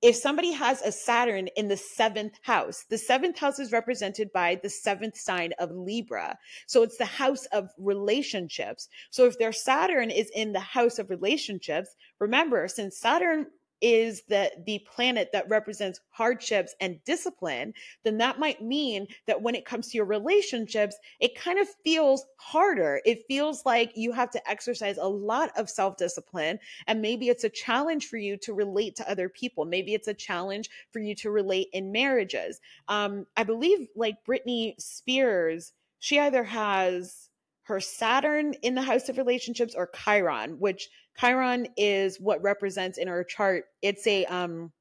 if 0.00 0.14
somebody 0.14 0.52
has 0.52 0.80
a 0.82 0.92
Saturn 0.92 1.48
in 1.56 1.68
the 1.68 1.76
seventh 1.76 2.34
house, 2.42 2.84
the 2.88 2.98
seventh 2.98 3.38
house 3.38 3.58
is 3.58 3.72
represented 3.72 4.32
by 4.32 4.60
the 4.62 4.70
seventh 4.70 5.16
sign 5.16 5.52
of 5.58 5.72
Libra. 5.72 6.38
So 6.66 6.82
it's 6.82 6.98
the 6.98 7.04
house 7.04 7.46
of 7.46 7.70
relationships. 7.78 8.88
So 9.10 9.24
if 9.24 9.38
their 9.38 9.52
Saturn 9.52 10.10
is 10.10 10.30
in 10.34 10.52
the 10.52 10.60
house 10.60 10.98
of 10.98 11.10
relationships, 11.10 11.96
remember, 12.20 12.68
since 12.68 12.98
Saturn 12.98 13.46
is 13.80 14.22
that 14.28 14.64
the 14.66 14.80
planet 14.80 15.30
that 15.32 15.48
represents 15.48 16.00
hardships 16.10 16.74
and 16.80 17.02
discipline 17.04 17.72
then 18.04 18.18
that 18.18 18.38
might 18.38 18.62
mean 18.62 19.06
that 19.26 19.42
when 19.42 19.54
it 19.54 19.64
comes 19.64 19.88
to 19.88 19.96
your 19.96 20.06
relationships 20.06 20.96
it 21.20 21.38
kind 21.38 21.58
of 21.58 21.68
feels 21.84 22.26
harder. 22.38 23.00
It 23.04 23.24
feels 23.28 23.64
like 23.66 23.92
you 23.96 24.12
have 24.12 24.30
to 24.30 24.50
exercise 24.50 24.96
a 24.98 25.08
lot 25.08 25.50
of 25.56 25.68
self-discipline 25.70 26.58
and 26.86 27.02
maybe 27.02 27.28
it's 27.28 27.44
a 27.44 27.48
challenge 27.48 28.06
for 28.06 28.16
you 28.16 28.36
to 28.38 28.54
relate 28.54 28.96
to 28.96 29.10
other 29.10 29.28
people. 29.28 29.64
Maybe 29.64 29.94
it's 29.94 30.08
a 30.08 30.14
challenge 30.14 30.68
for 30.92 31.00
you 31.00 31.14
to 31.16 31.30
relate 31.30 31.68
in 31.72 31.92
marriages. 31.92 32.60
Um 32.88 33.26
i 33.36 33.44
believe 33.44 33.88
like 33.96 34.24
britney 34.24 34.80
spears 34.80 35.72
she 35.98 36.18
either 36.18 36.44
has 36.44 37.27
her 37.68 37.80
saturn 37.80 38.54
in 38.62 38.74
the 38.74 38.82
house 38.82 39.08
of 39.08 39.16
relationships 39.18 39.74
or 39.76 39.88
chiron 39.94 40.58
which 40.58 40.88
Chiron 41.18 41.68
is 41.76 42.18
what 42.20 42.42
represents 42.42 42.98
in 42.98 43.08
our 43.08 43.24
chart. 43.24 43.64
It's 43.82 44.06
a 44.06 44.24
um 44.26 44.72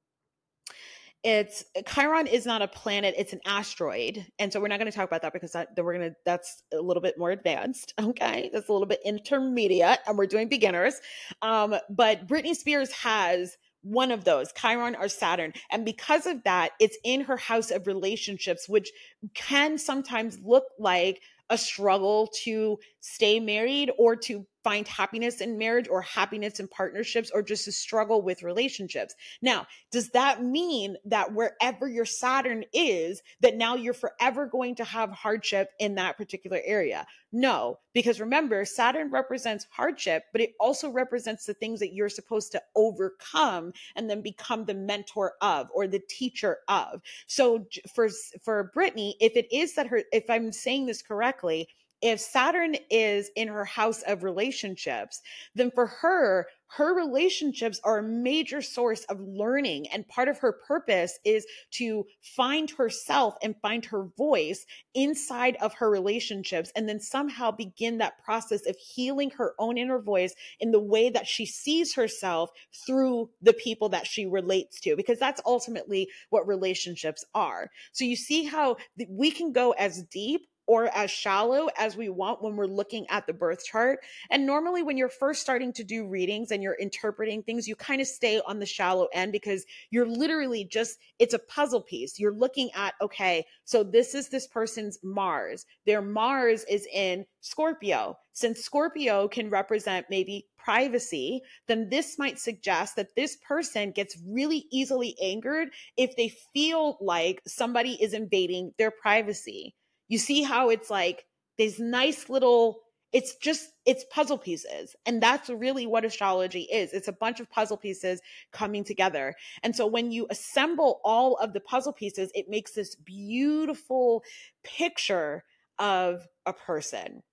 it's 1.24 1.66
Chiron 1.88 2.28
is 2.28 2.46
not 2.46 2.62
a 2.62 2.68
planet, 2.68 3.16
it's 3.18 3.34
an 3.34 3.42
asteroid. 3.46 4.26
And 4.38 4.54
so 4.54 4.62
we're 4.62 4.68
not 4.68 4.80
going 4.80 4.90
to 4.90 4.96
talk 4.96 5.08
about 5.08 5.24
that 5.24 5.34
because 5.34 5.52
that, 5.54 5.70
we're 5.76 5.98
going 5.98 6.12
to 6.12 6.16
that's 6.26 6.64
a 6.72 6.80
little 6.80 7.02
bit 7.02 7.18
more 7.18 7.32
advanced, 7.32 7.94
okay? 8.00 8.50
That's 8.54 8.70
a 8.70 8.72
little 8.72 8.88
bit 8.88 9.00
intermediate 9.04 10.00
and 10.06 10.18
we're 10.18 10.28
doing 10.28 10.48
beginners. 10.48 11.02
Um 11.42 11.76
but 11.90 12.28
Britney 12.28 12.56
Spears 12.56 12.92
has 12.92 13.58
one 13.82 14.12
of 14.12 14.26
those, 14.26 14.52
Chiron 14.54 14.96
or 14.96 15.08
Saturn. 15.08 15.54
And 15.72 15.86
because 15.86 16.26
of 16.26 16.44
that, 16.44 16.72
it's 16.80 16.98
in 17.04 17.22
her 17.22 17.38
house 17.38 17.72
of 17.72 17.88
relationships, 17.88 18.68
which 18.68 18.92
can 19.34 19.78
sometimes 19.78 20.40
look 20.44 20.66
like 20.78 21.22
a 21.50 21.58
struggle 21.58 22.28
to 22.44 22.78
stay 23.00 23.40
married 23.40 23.92
or 23.98 24.16
to 24.16 24.46
find 24.68 24.86
happiness 24.86 25.40
in 25.40 25.58
marriage 25.58 25.88
or 25.88 26.02
happiness 26.02 26.60
in 26.60 26.68
partnerships 26.68 27.32
or 27.34 27.42
just 27.42 27.64
to 27.64 27.72
struggle 27.72 28.22
with 28.22 28.44
relationships. 28.44 29.16
Now, 29.42 29.66
does 29.94 30.10
that 30.10 30.44
mean 30.44 30.98
that 31.06 31.34
wherever 31.34 31.88
your 31.88 32.04
Saturn 32.04 32.66
is, 32.74 33.22
that 33.40 33.56
now 33.56 33.76
you're 33.76 33.94
forever 33.94 34.46
going 34.46 34.76
to 34.76 34.84
have 34.84 35.10
hardship 35.12 35.70
in 35.80 35.96
that 35.96 36.18
particular 36.18 36.60
area? 36.66 37.08
No, 37.32 37.80
because 37.94 38.20
remember, 38.20 38.64
Saturn 38.66 39.10
represents 39.10 39.68
hardship, 39.72 40.24
but 40.32 40.42
it 40.42 40.52
also 40.60 40.90
represents 40.90 41.46
the 41.46 41.54
things 41.54 41.80
that 41.80 41.94
you're 41.94 42.10
supposed 42.10 42.52
to 42.52 42.62
overcome 42.76 43.72
and 43.96 44.10
then 44.10 44.22
become 44.22 44.66
the 44.66 44.74
mentor 44.74 45.34
of 45.42 45.68
or 45.74 45.88
the 45.88 46.02
teacher 46.10 46.58
of. 46.68 47.02
So 47.28 47.66
for 47.94 48.10
for 48.44 48.72
Britney, 48.76 49.14
if 49.20 49.36
it 49.36 49.48
is 49.50 49.76
that 49.76 49.88
her 49.88 50.04
if 50.12 50.30
I'm 50.30 50.52
saying 50.52 50.86
this 50.86 51.02
correctly, 51.02 51.68
if 52.02 52.20
Saturn 52.20 52.76
is 52.90 53.30
in 53.36 53.48
her 53.48 53.66
house 53.66 54.04
of 54.04 54.24
relationships, 54.24 55.22
then 55.56 55.72
for 55.72 55.88
her, 55.88 56.48
her 56.70 56.94
relationships 56.94 57.80
are 57.84 58.00
a 58.00 58.04
major 58.04 58.62
source 58.62 59.04
of 59.06 59.20
learning. 59.22 59.88
And 59.88 60.08
part 60.08 60.28
of 60.28 60.38
her 60.40 60.52
purpose 60.68 61.18
is 61.24 61.46
to 61.72 62.06
find 62.22 62.70
herself 62.70 63.36
and 63.42 63.56
find 63.62 63.86
her 63.86 64.10
voice 64.18 64.66
inside 64.94 65.56
of 65.62 65.74
her 65.76 65.90
relationships 65.90 66.72
and 66.76 66.88
then 66.88 67.00
somehow 67.00 67.52
begin 67.52 68.00
that 68.00 68.22
process 68.24 68.68
of 68.68 68.76
healing 68.76 69.32
her 69.32 69.54
own 69.58 69.78
inner 69.78 70.00
voice 70.00 70.36
in 70.60 70.72
the 70.72 70.80
way 70.80 71.10
that 71.10 71.26
she 71.26 71.46
sees 71.46 71.96
herself 71.96 72.50
through 72.86 73.30
the 73.42 73.54
people 73.54 73.90
that 73.90 74.06
she 74.06 74.26
relates 74.26 74.82
to, 74.82 74.96
because 74.96 75.20
that's 75.20 75.42
ultimately 75.46 76.10
what 76.30 76.48
relationships 76.48 77.24
are. 77.34 77.70
So 77.94 78.04
you 78.04 78.18
see 78.18 78.44
how 78.44 78.76
we 79.10 79.32
can 79.32 79.54
go 79.54 79.72
as 79.72 80.04
deep 80.04 80.42
or 80.68 80.86
as 80.96 81.10
shallow 81.10 81.70
as 81.78 81.96
we 81.96 82.10
want 82.10 82.44
when 82.44 82.56
we're 82.56 82.66
looking 82.68 83.08
at 83.10 83.26
the 83.26 83.34
birth 83.34 83.66
chart. 83.66 84.00
And 84.30 84.46
normally, 84.46 84.84
when 84.84 84.98
you're 84.98 85.10
first 85.10 85.42
starting 85.42 85.74
to 85.74 85.84
do 85.84 86.06
readings 86.06 86.52
and 86.52 86.62
you're 86.62 86.76
interpreting 86.76 87.42
things, 87.42 87.68
you 87.68 87.76
kind 87.76 88.02
of 88.02 88.08
stay 88.08 88.42
on 88.46 88.60
the 88.60 88.66
shallow 88.66 89.08
end 89.14 89.32
because 89.32 89.66
you're 89.90 90.06
literally 90.06 90.66
just, 90.66 91.00
it's 91.20 91.34
a 91.34 91.40
puzzle 91.40 91.82
piece. 91.82 92.20
You're 92.20 92.34
looking 92.34 92.70
at, 92.76 92.94
okay, 93.02 93.46
so 93.64 93.84
this 93.84 94.14
is 94.14 94.30
this 94.30 94.46
person's 94.46 95.00
Mars. 95.02 95.66
Their 95.86 96.02
Mars 96.02 96.66
is 96.70 96.86
in 96.94 97.26
Scorpio. 97.40 98.18
Since 98.34 98.60
Scorpio 98.60 99.28
can 99.30 99.50
represent 99.50 100.08
maybe 100.10 100.48
privacy, 100.58 101.42
then 101.68 101.90
this 101.90 102.20
might 102.20 102.40
suggest 102.40 102.98
that 102.98 103.16
this 103.16 103.38
person 103.38 103.92
gets 103.92 104.18
really 104.28 104.66
easily 104.70 105.16
angered 105.22 105.70
if 105.96 106.16
they 106.18 106.34
feel 106.54 106.98
like 107.00 107.42
somebody 107.48 107.94
is 108.02 108.14
invading 108.14 108.74
their 108.78 108.92
privacy 108.92 109.74
you 110.08 110.18
see 110.18 110.44
how 110.44 110.70
it's 110.70 110.90
like 110.90 111.26
these 111.58 111.80
nice 111.80 112.30
little 112.30 112.80
it's 113.14 113.36
just 113.36 113.70
it's 113.86 114.04
puzzle 114.12 114.38
pieces 114.38 114.96
and 115.06 115.24
that's 115.24 115.50
really 115.50 115.88
what 115.88 116.04
astrology 116.04 116.64
is. 116.64 116.92
It's 116.92 117.08
a 117.08 117.14
bunch 117.14 117.40
of 117.40 117.50
puzzle 117.50 117.78
pieces 117.78 118.22
coming 118.52 118.84
together. 118.84 119.34
And 119.64 119.76
so 119.76 119.88
when 119.88 120.12
you 120.12 120.28
assemble 120.30 121.00
all 121.06 121.36
of 121.38 121.54
the 121.54 121.62
puzzle 121.62 121.94
pieces 121.94 122.32
it 122.36 122.50
makes 122.50 122.74
this 122.74 122.96
beautiful 122.96 124.24
picture 124.64 125.44
of 125.80 126.28
a 126.46 126.54
person. 126.54 127.24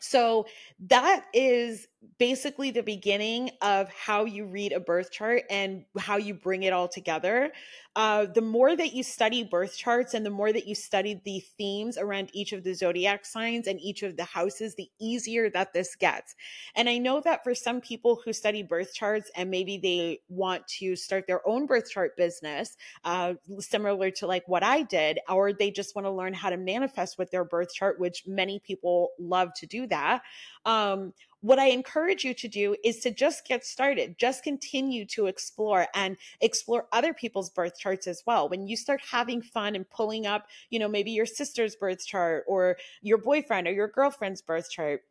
So 0.00 0.46
that 0.88 1.24
is 1.32 1.86
basically 2.18 2.70
the 2.70 2.82
beginning 2.82 3.50
of 3.62 3.88
how 3.88 4.24
you 4.24 4.46
read 4.46 4.72
a 4.72 4.80
birth 4.80 5.10
chart 5.10 5.44
and 5.50 5.84
how 5.98 6.16
you 6.16 6.34
bring 6.34 6.62
it 6.62 6.72
all 6.72 6.88
together. 6.88 7.52
Uh, 7.96 8.26
the 8.26 8.40
more 8.40 8.74
that 8.74 8.92
you 8.92 9.04
study 9.04 9.44
birth 9.44 9.76
charts 9.76 10.14
and 10.14 10.26
the 10.26 10.30
more 10.30 10.52
that 10.52 10.66
you 10.66 10.74
study 10.74 11.20
the 11.24 11.40
themes 11.56 11.96
around 11.96 12.28
each 12.32 12.52
of 12.52 12.64
the 12.64 12.74
zodiac 12.74 13.24
signs 13.24 13.68
and 13.68 13.80
each 13.80 14.02
of 14.02 14.16
the 14.16 14.24
houses, 14.24 14.74
the 14.74 14.88
easier 15.00 15.48
that 15.48 15.72
this 15.72 15.94
gets. 15.94 16.34
And 16.74 16.88
I 16.88 16.98
know 16.98 17.20
that 17.20 17.44
for 17.44 17.54
some 17.54 17.80
people 17.80 18.20
who 18.24 18.32
study 18.32 18.64
birth 18.64 18.92
charts 18.94 19.30
and 19.36 19.48
maybe 19.48 19.78
they 19.78 20.18
want 20.28 20.66
to 20.78 20.96
start 20.96 21.28
their 21.28 21.46
own 21.48 21.66
birth 21.66 21.88
chart 21.88 22.16
business, 22.16 22.76
uh, 23.04 23.34
similar 23.60 24.10
to 24.10 24.26
like 24.26 24.48
what 24.48 24.64
I 24.64 24.82
did, 24.82 25.20
or 25.28 25.52
they 25.52 25.70
just 25.70 25.94
want 25.94 26.06
to 26.06 26.10
learn 26.10 26.34
how 26.34 26.50
to 26.50 26.56
manifest 26.56 27.16
with 27.16 27.30
their 27.30 27.44
birth 27.44 27.72
chart, 27.72 28.00
which 28.00 28.24
many 28.26 28.58
people 28.58 29.10
love 29.20 29.54
to 29.54 29.66
do 29.66 29.86
that. 29.86 30.22
Um, 30.64 31.12
what 31.40 31.58
I 31.58 31.66
encourage 31.66 32.24
you 32.24 32.32
to 32.32 32.48
do 32.48 32.74
is 32.82 33.00
to 33.00 33.10
just 33.10 33.46
get 33.46 33.66
started, 33.66 34.16
just 34.18 34.42
continue 34.42 35.04
to 35.08 35.26
explore 35.26 35.86
and 35.94 36.16
explore 36.40 36.86
other 36.90 37.12
people's 37.12 37.50
birth 37.50 37.78
charts 37.78 38.06
as 38.06 38.22
well. 38.26 38.48
When 38.48 38.66
you 38.66 38.78
start 38.78 39.02
having 39.10 39.42
fun 39.42 39.74
and 39.74 39.88
pulling 39.90 40.26
up, 40.26 40.46
you 40.70 40.78
know, 40.78 40.88
maybe 40.88 41.10
your 41.10 41.26
sister's 41.26 41.76
birth 41.76 42.06
chart 42.06 42.44
or 42.48 42.78
your 43.02 43.18
boyfriend 43.18 43.68
or 43.68 43.72
your 43.72 43.88
girlfriend's 43.88 44.40
birth 44.40 44.70
chart, 44.70 45.02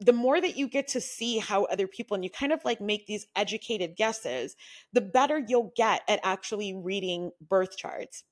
the 0.00 0.12
more 0.12 0.40
that 0.40 0.56
you 0.56 0.68
get 0.68 0.88
to 0.88 1.00
see 1.00 1.38
how 1.38 1.64
other 1.64 1.86
people 1.86 2.16
and 2.16 2.24
you 2.24 2.30
kind 2.30 2.52
of 2.52 2.64
like 2.64 2.80
make 2.80 3.06
these 3.06 3.28
educated 3.36 3.94
guesses, 3.94 4.56
the 4.92 5.00
better 5.00 5.38
you'll 5.46 5.72
get 5.76 6.02
at 6.08 6.18
actually 6.24 6.74
reading 6.74 7.30
birth 7.40 7.76
charts. 7.76 8.24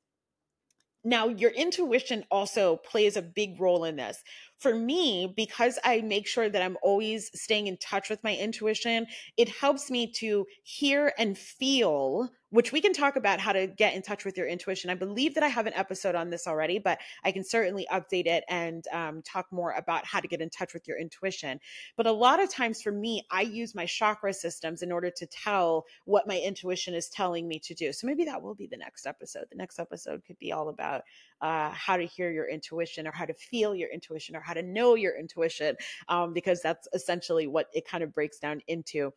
Now, 1.04 1.28
your 1.28 1.52
intuition 1.52 2.24
also 2.32 2.78
plays 2.78 3.16
a 3.16 3.22
big 3.22 3.60
role 3.60 3.84
in 3.84 3.94
this 3.94 4.24
for 4.58 4.74
me, 4.74 5.32
because 5.36 5.78
I 5.84 6.00
make 6.00 6.26
sure 6.26 6.48
that 6.48 6.62
I'm 6.62 6.76
always 6.82 7.30
staying 7.38 7.66
in 7.66 7.76
touch 7.76 8.08
with 8.08 8.22
my 8.24 8.34
intuition, 8.34 9.06
it 9.36 9.48
helps 9.48 9.90
me 9.90 10.10
to 10.12 10.46
hear 10.62 11.12
and 11.18 11.36
feel 11.36 12.30
which 12.50 12.72
we 12.72 12.80
can 12.80 12.92
talk 12.92 13.16
about 13.16 13.40
how 13.40 13.52
to 13.52 13.66
get 13.66 13.94
in 13.94 14.02
touch 14.02 14.24
with 14.24 14.36
your 14.36 14.46
intuition. 14.46 14.88
I 14.88 14.94
believe 14.94 15.34
that 15.34 15.42
I 15.42 15.48
have 15.48 15.66
an 15.66 15.74
episode 15.74 16.14
on 16.14 16.30
this 16.30 16.46
already, 16.46 16.78
but 16.78 16.98
I 17.24 17.32
can 17.32 17.44
certainly 17.44 17.86
update 17.92 18.26
it 18.26 18.44
and 18.48 18.84
um, 18.92 19.22
talk 19.22 19.46
more 19.50 19.72
about 19.72 20.06
how 20.06 20.20
to 20.20 20.28
get 20.28 20.40
in 20.40 20.48
touch 20.48 20.72
with 20.72 20.86
your 20.86 20.98
intuition. 20.98 21.58
But 21.96 22.06
a 22.06 22.12
lot 22.12 22.42
of 22.42 22.48
times 22.48 22.80
for 22.80 22.92
me, 22.92 23.26
I 23.30 23.42
use 23.42 23.74
my 23.74 23.84
chakra 23.84 24.32
systems 24.32 24.82
in 24.82 24.92
order 24.92 25.10
to 25.16 25.26
tell 25.26 25.84
what 26.04 26.28
my 26.28 26.38
intuition 26.38 26.94
is 26.94 27.08
telling 27.08 27.48
me 27.48 27.58
to 27.64 27.74
do. 27.74 27.92
So 27.92 28.06
maybe 28.06 28.24
that 28.24 28.42
will 28.42 28.54
be 28.54 28.68
the 28.68 28.76
next 28.76 29.06
episode. 29.06 29.46
The 29.50 29.58
next 29.58 29.80
episode 29.80 30.22
could 30.24 30.38
be 30.38 30.52
all 30.52 30.68
about 30.68 31.02
uh, 31.40 31.70
how 31.70 31.96
to 31.96 32.06
hear 32.06 32.30
your 32.30 32.48
intuition 32.48 33.06
or 33.06 33.12
how 33.12 33.26
to 33.26 33.34
feel 33.34 33.74
your 33.74 33.90
intuition 33.90 34.36
or 34.36 34.40
how 34.46 34.54
to 34.54 34.62
know 34.62 34.94
your 34.94 35.18
intuition, 35.18 35.76
um, 36.08 36.32
because 36.32 36.62
that's 36.62 36.86
essentially 36.94 37.46
what 37.46 37.66
it 37.72 37.86
kind 37.86 38.04
of 38.04 38.14
breaks 38.14 38.38
down 38.38 38.60
into. 38.68 39.12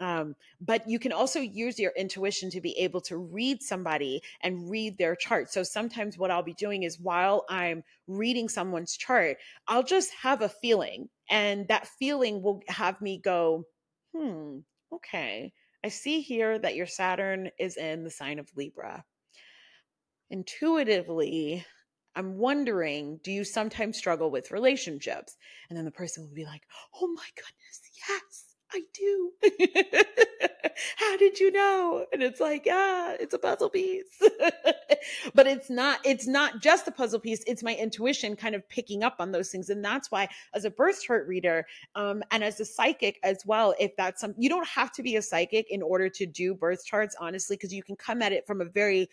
Um, 0.00 0.34
but 0.62 0.88
you 0.88 0.98
can 0.98 1.12
also 1.12 1.40
use 1.40 1.78
your 1.78 1.92
intuition 1.94 2.50
to 2.50 2.60
be 2.62 2.72
able 2.78 3.02
to 3.02 3.18
read 3.18 3.62
somebody 3.62 4.22
and 4.40 4.70
read 4.70 4.96
their 4.96 5.14
chart. 5.14 5.52
So 5.52 5.62
sometimes 5.62 6.16
what 6.16 6.30
I'll 6.30 6.42
be 6.42 6.54
doing 6.54 6.84
is 6.84 6.98
while 6.98 7.44
I'm 7.50 7.82
reading 8.06 8.48
someone's 8.48 8.96
chart, 8.96 9.36
I'll 9.68 9.82
just 9.82 10.10
have 10.22 10.40
a 10.40 10.48
feeling, 10.48 11.10
and 11.28 11.68
that 11.68 11.86
feeling 11.86 12.42
will 12.42 12.62
have 12.68 13.00
me 13.02 13.20
go, 13.22 13.64
hmm, 14.16 14.60
okay. 14.90 15.52
I 15.84 15.88
see 15.88 16.20
here 16.20 16.58
that 16.58 16.76
your 16.76 16.86
Saturn 16.86 17.50
is 17.58 17.76
in 17.76 18.04
the 18.04 18.10
sign 18.10 18.38
of 18.38 18.48
Libra. 18.56 19.04
Intuitively, 20.30 21.66
I'm 22.16 22.38
wondering, 22.38 23.20
do 23.22 23.30
you 23.30 23.44
sometimes 23.44 23.96
struggle 23.96 24.30
with 24.30 24.50
relationships? 24.50 25.36
And 25.68 25.76
then 25.76 25.84
the 25.84 25.90
person 25.90 26.24
will 26.24 26.34
be 26.34 26.44
like, 26.44 26.62
oh 27.00 27.06
my 27.06 27.26
goodness, 27.36 27.80
yes 28.08 28.50
I 28.72 28.82
do. 28.92 29.32
How 30.96 31.16
did 31.16 31.40
you 31.40 31.50
know? 31.50 32.06
And 32.12 32.22
it's 32.22 32.40
like, 32.40 32.66
ah, 32.70 33.14
it's 33.18 33.34
a 33.34 33.38
puzzle 33.38 33.68
piece. 33.68 34.18
but 35.34 35.46
it's 35.46 35.68
not, 35.68 36.00
it's 36.04 36.26
not 36.26 36.60
just 36.60 36.86
a 36.88 36.92
puzzle 36.92 37.20
piece. 37.20 37.42
It's 37.46 37.62
my 37.62 37.74
intuition 37.74 38.36
kind 38.36 38.54
of 38.54 38.66
picking 38.68 39.02
up 39.02 39.16
on 39.18 39.32
those 39.32 39.50
things. 39.50 39.68
And 39.70 39.84
that's 39.84 40.10
why 40.10 40.28
as 40.54 40.64
a 40.64 40.70
birth 40.70 41.02
chart 41.02 41.26
reader, 41.26 41.66
um, 41.94 42.22
and 42.30 42.44
as 42.44 42.60
a 42.60 42.64
psychic 42.64 43.18
as 43.22 43.44
well, 43.44 43.74
if 43.78 43.96
that's 43.96 44.20
some, 44.20 44.34
you 44.38 44.48
don't 44.48 44.68
have 44.68 44.92
to 44.92 45.02
be 45.02 45.16
a 45.16 45.22
psychic 45.22 45.70
in 45.70 45.82
order 45.82 46.08
to 46.08 46.26
do 46.26 46.54
birth 46.54 46.84
charts, 46.84 47.16
honestly, 47.18 47.56
because 47.56 47.74
you 47.74 47.82
can 47.82 47.96
come 47.96 48.22
at 48.22 48.32
it 48.32 48.46
from 48.46 48.60
a 48.60 48.64
very 48.64 49.08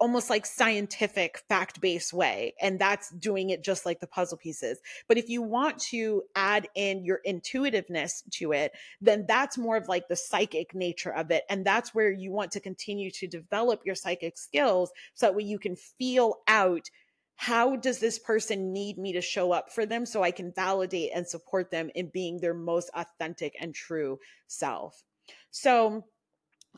almost 0.00 0.30
like 0.30 0.46
scientific 0.46 1.42
fact 1.48 1.80
based 1.80 2.12
way. 2.12 2.54
And 2.60 2.78
that's 2.78 3.10
doing 3.10 3.50
it 3.50 3.62
just 3.62 3.84
like 3.84 4.00
the 4.00 4.06
puzzle 4.06 4.38
pieces. 4.38 4.80
But 5.06 5.18
if 5.18 5.28
you 5.28 5.42
want 5.42 5.78
to 5.90 6.22
add 6.34 6.66
in 6.74 7.04
your 7.04 7.20
intuitiveness 7.24 8.22
to 8.32 8.52
it, 8.52 8.72
then 9.00 9.26
that's 9.28 9.58
more 9.58 9.76
of 9.76 9.88
like 9.88 10.08
the 10.08 10.16
psychic 10.16 10.74
nature 10.74 11.14
of 11.14 11.30
it. 11.30 11.44
And 11.50 11.64
that's 11.64 11.94
where 11.94 12.10
you 12.10 12.32
want 12.32 12.50
to 12.52 12.60
continue 12.60 13.10
to 13.12 13.26
develop 13.26 13.82
your 13.84 13.94
psychic 13.94 14.38
skills 14.38 14.90
so 15.14 15.26
that 15.26 15.34
way 15.34 15.44
you 15.44 15.58
can 15.58 15.76
feel 15.76 16.36
out 16.48 16.88
how 17.36 17.76
does 17.76 18.00
this 18.00 18.18
person 18.18 18.70
need 18.70 18.98
me 18.98 19.14
to 19.14 19.20
show 19.22 19.50
up 19.50 19.72
for 19.72 19.86
them 19.86 20.04
so 20.04 20.22
I 20.22 20.30
can 20.30 20.52
validate 20.52 21.12
and 21.14 21.26
support 21.26 21.70
them 21.70 21.90
in 21.94 22.08
being 22.08 22.38
their 22.38 22.52
most 22.52 22.90
authentic 22.94 23.56
and 23.58 23.74
true 23.74 24.18
self. 24.46 25.02
So, 25.50 26.04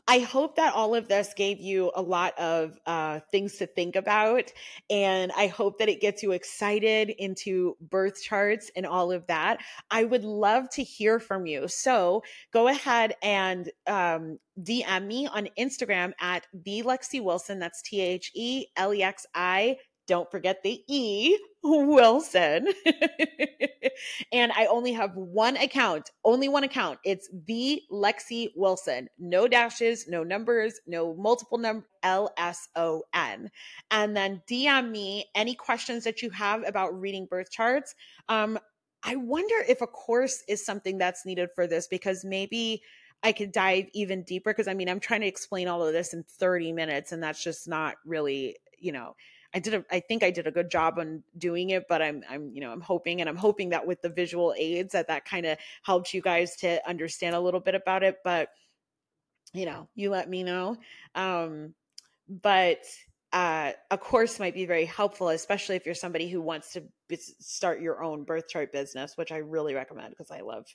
I 0.07 0.19
hope 0.19 0.57
that 0.57 0.73
all 0.73 0.95
of 0.95 1.07
this 1.07 1.33
gave 1.33 1.61
you 1.61 1.91
a 1.95 2.01
lot 2.01 2.37
of 2.37 2.77
uh, 2.85 3.21
things 3.31 3.57
to 3.57 3.67
think 3.67 3.95
about. 3.95 4.51
And 4.89 5.31
I 5.31 5.47
hope 5.47 5.79
that 5.79 5.87
it 5.87 6.01
gets 6.01 6.21
you 6.21 6.33
excited 6.33 7.09
into 7.09 7.77
birth 7.79 8.21
charts 8.21 8.69
and 8.75 8.85
all 8.85 9.13
of 9.13 9.25
that. 9.27 9.61
I 9.89 10.03
would 10.03 10.25
love 10.25 10.69
to 10.71 10.83
hear 10.83 11.19
from 11.19 11.45
you. 11.45 11.69
So 11.69 12.23
go 12.51 12.67
ahead 12.67 13.15
and 13.23 13.71
um, 13.87 14.39
DM 14.61 15.07
me 15.07 15.27
on 15.27 15.47
Instagram 15.57 16.11
at 16.19 16.47
the 16.53 16.83
Lexie 16.83 17.23
Wilson. 17.23 17.59
That's 17.59 17.81
T 17.81 18.01
H 18.01 18.31
E 18.35 18.65
L 18.75 18.93
E 18.93 19.03
X 19.03 19.25
I 19.33 19.77
don't 20.07 20.29
forget 20.29 20.63
the 20.63 20.83
E, 20.87 21.37
Wilson. 21.63 22.67
and 24.31 24.51
I 24.51 24.65
only 24.65 24.91
have 24.93 25.15
one 25.15 25.55
account, 25.57 26.11
only 26.25 26.49
one 26.49 26.63
account. 26.63 26.99
It's 27.05 27.29
the 27.47 27.81
Lexie 27.91 28.49
Wilson. 28.55 29.07
No 29.17 29.47
dashes, 29.47 30.07
no 30.07 30.23
numbers, 30.23 30.79
no 30.85 31.15
multiple 31.15 31.57
number, 31.57 31.87
L 32.03 32.33
S 32.37 32.67
O 32.75 33.03
N. 33.13 33.49
And 33.91 34.15
then 34.15 34.41
DM 34.49 34.91
me 34.91 35.25
any 35.35 35.55
questions 35.55 36.03
that 36.03 36.21
you 36.21 36.29
have 36.31 36.67
about 36.67 36.99
reading 36.99 37.27
birth 37.29 37.49
charts. 37.49 37.95
Um, 38.27 38.59
I 39.03 39.15
wonder 39.15 39.55
if 39.67 39.81
a 39.81 39.87
course 39.87 40.43
is 40.47 40.65
something 40.65 40.97
that's 40.97 41.25
needed 41.25 41.49
for 41.55 41.67
this 41.67 41.87
because 41.87 42.23
maybe 42.23 42.81
I 43.21 43.31
could 43.31 43.51
dive 43.51 43.85
even 43.93 44.23
deeper 44.23 44.51
because 44.51 44.67
I 44.67 44.73
mean, 44.73 44.89
I'm 44.89 44.99
trying 44.99 45.21
to 45.21 45.27
explain 45.27 45.67
all 45.67 45.85
of 45.85 45.93
this 45.93 46.13
in 46.13 46.23
30 46.23 46.73
minutes 46.73 47.11
and 47.11 47.23
that's 47.23 47.41
just 47.41 47.67
not 47.67 47.95
really, 48.05 48.57
you 48.77 48.91
know, 48.91 49.15
I 49.53 49.59
did 49.59 49.73
a, 49.75 49.85
I 49.91 49.99
think 49.99 50.23
I 50.23 50.31
did 50.31 50.47
a 50.47 50.51
good 50.51 50.71
job 50.71 50.97
on 50.97 51.23
doing 51.37 51.69
it, 51.69 51.85
but 51.87 52.01
I'm, 52.01 52.23
I'm, 52.29 52.51
you 52.53 52.61
know, 52.61 52.71
I'm 52.71 52.81
hoping 52.81 53.21
and 53.21 53.29
I'm 53.29 53.35
hoping 53.35 53.69
that 53.69 53.85
with 53.85 54.01
the 54.01 54.09
visual 54.09 54.53
aids 54.57 54.93
that 54.93 55.07
that 55.07 55.25
kind 55.25 55.45
of 55.45 55.57
helps 55.83 56.13
you 56.13 56.21
guys 56.21 56.55
to 56.57 56.87
understand 56.87 57.35
a 57.35 57.39
little 57.39 57.59
bit 57.59 57.75
about 57.75 58.03
it. 58.03 58.17
But, 58.23 58.49
you 59.53 59.65
know, 59.65 59.87
you 59.95 60.09
let 60.09 60.29
me 60.29 60.43
know. 60.43 60.77
Um, 61.13 61.75
but 62.27 62.83
uh, 63.31 63.71
a 63.91 63.97
course 63.97 64.39
might 64.39 64.53
be 64.53 64.65
very 64.65 64.85
helpful, 64.85 65.29
especially 65.29 65.75
if 65.75 65.85
you're 65.85 65.95
somebody 65.95 66.29
who 66.29 66.41
wants 66.41 66.73
to 66.73 66.83
b- 67.07 67.17
start 67.17 67.81
your 67.81 68.03
own 68.03 68.23
birth 68.23 68.47
chart 68.47 68.71
business, 68.71 69.17
which 69.17 69.31
I 69.31 69.37
really 69.37 69.73
recommend 69.73 70.11
because 70.11 70.31
I 70.31 70.41
love, 70.41 70.65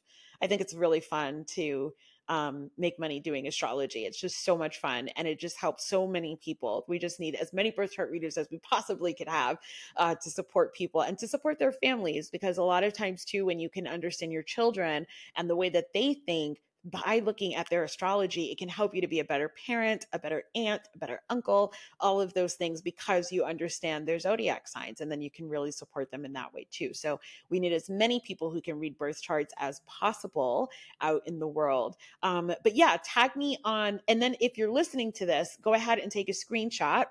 I 0.42 0.46
think 0.46 0.60
it's 0.60 0.74
really 0.74 1.00
fun 1.00 1.44
to 1.54 1.92
um, 2.28 2.70
make 2.76 2.98
money 2.98 3.20
doing 3.20 3.46
astrology. 3.46 4.04
It's 4.04 4.20
just 4.20 4.44
so 4.44 4.56
much 4.56 4.78
fun 4.78 5.08
and 5.16 5.26
it 5.26 5.38
just 5.38 5.56
helps 5.56 5.88
so 5.88 6.06
many 6.06 6.38
people. 6.42 6.84
We 6.88 6.98
just 6.98 7.20
need 7.20 7.34
as 7.34 7.52
many 7.52 7.70
birth 7.70 7.92
chart 7.92 8.10
readers 8.10 8.36
as 8.36 8.48
we 8.50 8.58
possibly 8.70 9.14
could 9.14 9.28
have 9.28 9.58
uh, 9.96 10.14
to 10.16 10.30
support 10.30 10.74
people 10.74 11.02
and 11.02 11.18
to 11.18 11.28
support 11.28 11.58
their 11.58 11.72
families 11.72 12.30
because 12.30 12.58
a 12.58 12.62
lot 12.62 12.84
of 12.84 12.92
times, 12.92 13.24
too, 13.24 13.46
when 13.46 13.58
you 13.58 13.68
can 13.68 13.86
understand 13.86 14.32
your 14.32 14.42
children 14.42 15.06
and 15.36 15.48
the 15.48 15.56
way 15.56 15.68
that 15.70 15.92
they 15.92 16.14
think, 16.14 16.58
by 16.90 17.20
looking 17.24 17.54
at 17.54 17.68
their 17.68 17.84
astrology, 17.84 18.46
it 18.46 18.58
can 18.58 18.68
help 18.68 18.94
you 18.94 19.00
to 19.00 19.08
be 19.08 19.20
a 19.20 19.24
better 19.24 19.52
parent, 19.66 20.06
a 20.12 20.18
better 20.18 20.44
aunt, 20.54 20.82
a 20.94 20.98
better 20.98 21.20
uncle, 21.30 21.72
all 22.00 22.20
of 22.20 22.34
those 22.34 22.54
things 22.54 22.80
because 22.80 23.32
you 23.32 23.44
understand 23.44 24.06
their 24.06 24.18
zodiac 24.18 24.68
signs 24.68 25.00
and 25.00 25.10
then 25.10 25.20
you 25.20 25.30
can 25.30 25.48
really 25.48 25.70
support 25.70 26.10
them 26.10 26.24
in 26.24 26.32
that 26.32 26.52
way 26.52 26.66
too. 26.70 26.92
So 26.94 27.20
we 27.50 27.60
need 27.60 27.72
as 27.72 27.90
many 27.90 28.20
people 28.20 28.50
who 28.50 28.60
can 28.60 28.78
read 28.78 28.96
birth 28.96 29.20
charts 29.20 29.54
as 29.58 29.80
possible 29.86 30.70
out 31.00 31.22
in 31.26 31.38
the 31.38 31.48
world. 31.48 31.96
Um, 32.22 32.52
but 32.62 32.74
yeah, 32.74 32.96
tag 33.04 33.36
me 33.36 33.58
on, 33.64 34.00
and 34.08 34.20
then 34.20 34.36
if 34.40 34.56
you're 34.56 34.70
listening 34.70 35.12
to 35.12 35.26
this, 35.26 35.58
go 35.62 35.74
ahead 35.74 35.98
and 35.98 36.10
take 36.10 36.28
a 36.28 36.32
screenshot 36.32 37.06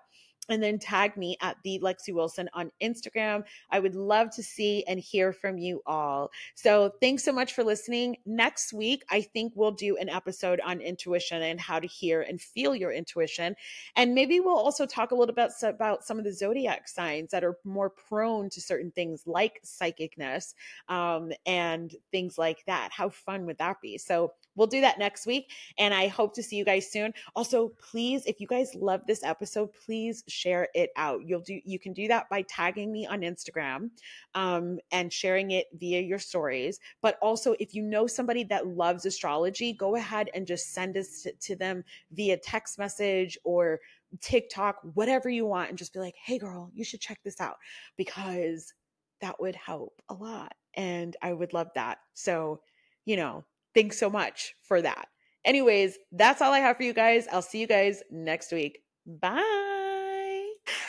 and 0.49 0.61
then 0.61 0.79
tag 0.79 1.17
me 1.17 1.37
at 1.41 1.57
the 1.63 1.79
Lexie 1.79 2.13
Wilson 2.13 2.49
on 2.53 2.71
Instagram. 2.81 3.43
I 3.69 3.79
would 3.79 3.95
love 3.95 4.29
to 4.35 4.43
see 4.43 4.83
and 4.87 4.99
hear 4.99 5.33
from 5.33 5.57
you 5.57 5.81
all. 5.85 6.31
So 6.55 6.93
thanks 7.01 7.23
so 7.23 7.31
much 7.31 7.53
for 7.53 7.63
listening. 7.63 8.17
Next 8.25 8.73
week, 8.73 9.03
I 9.09 9.21
think 9.21 9.53
we'll 9.55 9.71
do 9.71 9.97
an 9.97 10.09
episode 10.09 10.59
on 10.65 10.81
intuition 10.81 11.41
and 11.41 11.59
how 11.59 11.79
to 11.79 11.87
hear 11.87 12.21
and 12.21 12.41
feel 12.41 12.75
your 12.75 12.91
intuition. 12.91 13.55
And 13.95 14.13
maybe 14.13 14.39
we'll 14.39 14.57
also 14.57 14.85
talk 14.85 15.11
a 15.11 15.15
little 15.15 15.35
bit 15.35 15.51
about 15.63 16.03
some 16.03 16.17
of 16.17 16.23
the 16.23 16.33
zodiac 16.33 16.87
signs 16.87 17.31
that 17.31 17.43
are 17.43 17.57
more 17.63 17.89
prone 17.89 18.49
to 18.49 18.61
certain 18.61 18.91
things 18.91 19.23
like 19.25 19.61
psychicness 19.63 20.53
um, 20.89 21.31
and 21.45 21.93
things 22.11 22.37
like 22.37 22.63
that. 22.65 22.91
How 22.91 23.09
fun 23.09 23.45
would 23.45 23.57
that 23.57 23.81
be? 23.81 23.97
So 23.97 24.33
we'll 24.57 24.67
do 24.67 24.81
that 24.81 24.99
next 24.99 25.25
week. 25.25 25.51
And 25.77 25.93
I 25.93 26.07
hope 26.07 26.33
to 26.33 26.43
see 26.43 26.57
you 26.57 26.65
guys 26.65 26.91
soon. 26.91 27.13
Also, 27.35 27.69
please, 27.79 28.25
if 28.25 28.41
you 28.41 28.47
guys 28.47 28.75
love 28.75 29.01
this 29.07 29.23
episode, 29.23 29.69
please 29.85 30.23
share 30.27 30.67
it 30.73 30.89
out. 30.97 31.21
You'll 31.25 31.39
do 31.39 31.61
you 31.63 31.79
can 31.79 31.93
do 31.93 32.09
that 32.09 32.29
by 32.29 32.41
tagging 32.41 32.91
me 32.91 33.07
on 33.07 33.21
Instagram 33.21 33.91
um, 34.35 34.79
and 34.91 35.13
sharing 35.13 35.51
it 35.51 35.67
via 35.73 36.01
your 36.01 36.19
stories. 36.19 36.79
But 37.01 37.17
also, 37.21 37.55
if 37.59 37.73
you 37.73 37.83
know 37.83 38.07
somebody 38.07 38.43
that 38.45 38.67
loves 38.67 39.05
astrology, 39.05 39.71
go 39.71 39.95
ahead 39.95 40.29
and 40.33 40.45
just 40.45 40.73
send 40.73 40.97
us 40.97 41.21
to, 41.21 41.31
to 41.31 41.55
them 41.55 41.83
via 42.11 42.37
text 42.37 42.77
message 42.77 43.37
or 43.43 43.79
TikTok, 44.21 44.77
whatever 44.93 45.29
you 45.29 45.45
want, 45.45 45.69
and 45.69 45.77
just 45.77 45.93
be 45.93 45.99
like, 45.99 46.15
hey, 46.23 46.37
girl, 46.37 46.71
you 46.73 46.83
should 46.83 47.01
check 47.01 47.19
this 47.23 47.39
out 47.39 47.57
because 47.97 48.73
that 49.21 49.39
would 49.39 49.55
help 49.55 50.01
a 50.09 50.13
lot. 50.13 50.53
And 50.75 51.15
I 51.21 51.33
would 51.33 51.53
love 51.53 51.69
that. 51.75 51.99
So, 52.13 52.61
you 53.05 53.15
know, 53.15 53.45
thanks 53.77 53.99
so 53.99 54.09
much 54.09 54.55
for 54.63 54.81
that. 54.81 55.07
Anyways, 55.45 55.99
that's 56.11 56.41
all 56.41 56.51
I 56.51 56.59
have 56.59 56.77
for 56.77 56.83
you 56.83 56.93
guys. 56.93 57.27
I'll 57.31 57.43
see 57.43 57.61
you 57.61 57.67
guys 57.67 58.01
next 58.09 58.51
week. 58.51 58.79
Bye. 59.05 60.47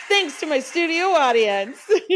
Thanks 0.09 0.41
to 0.41 0.47
my 0.47 0.59
studio 0.61 1.09
audience. 1.09 1.78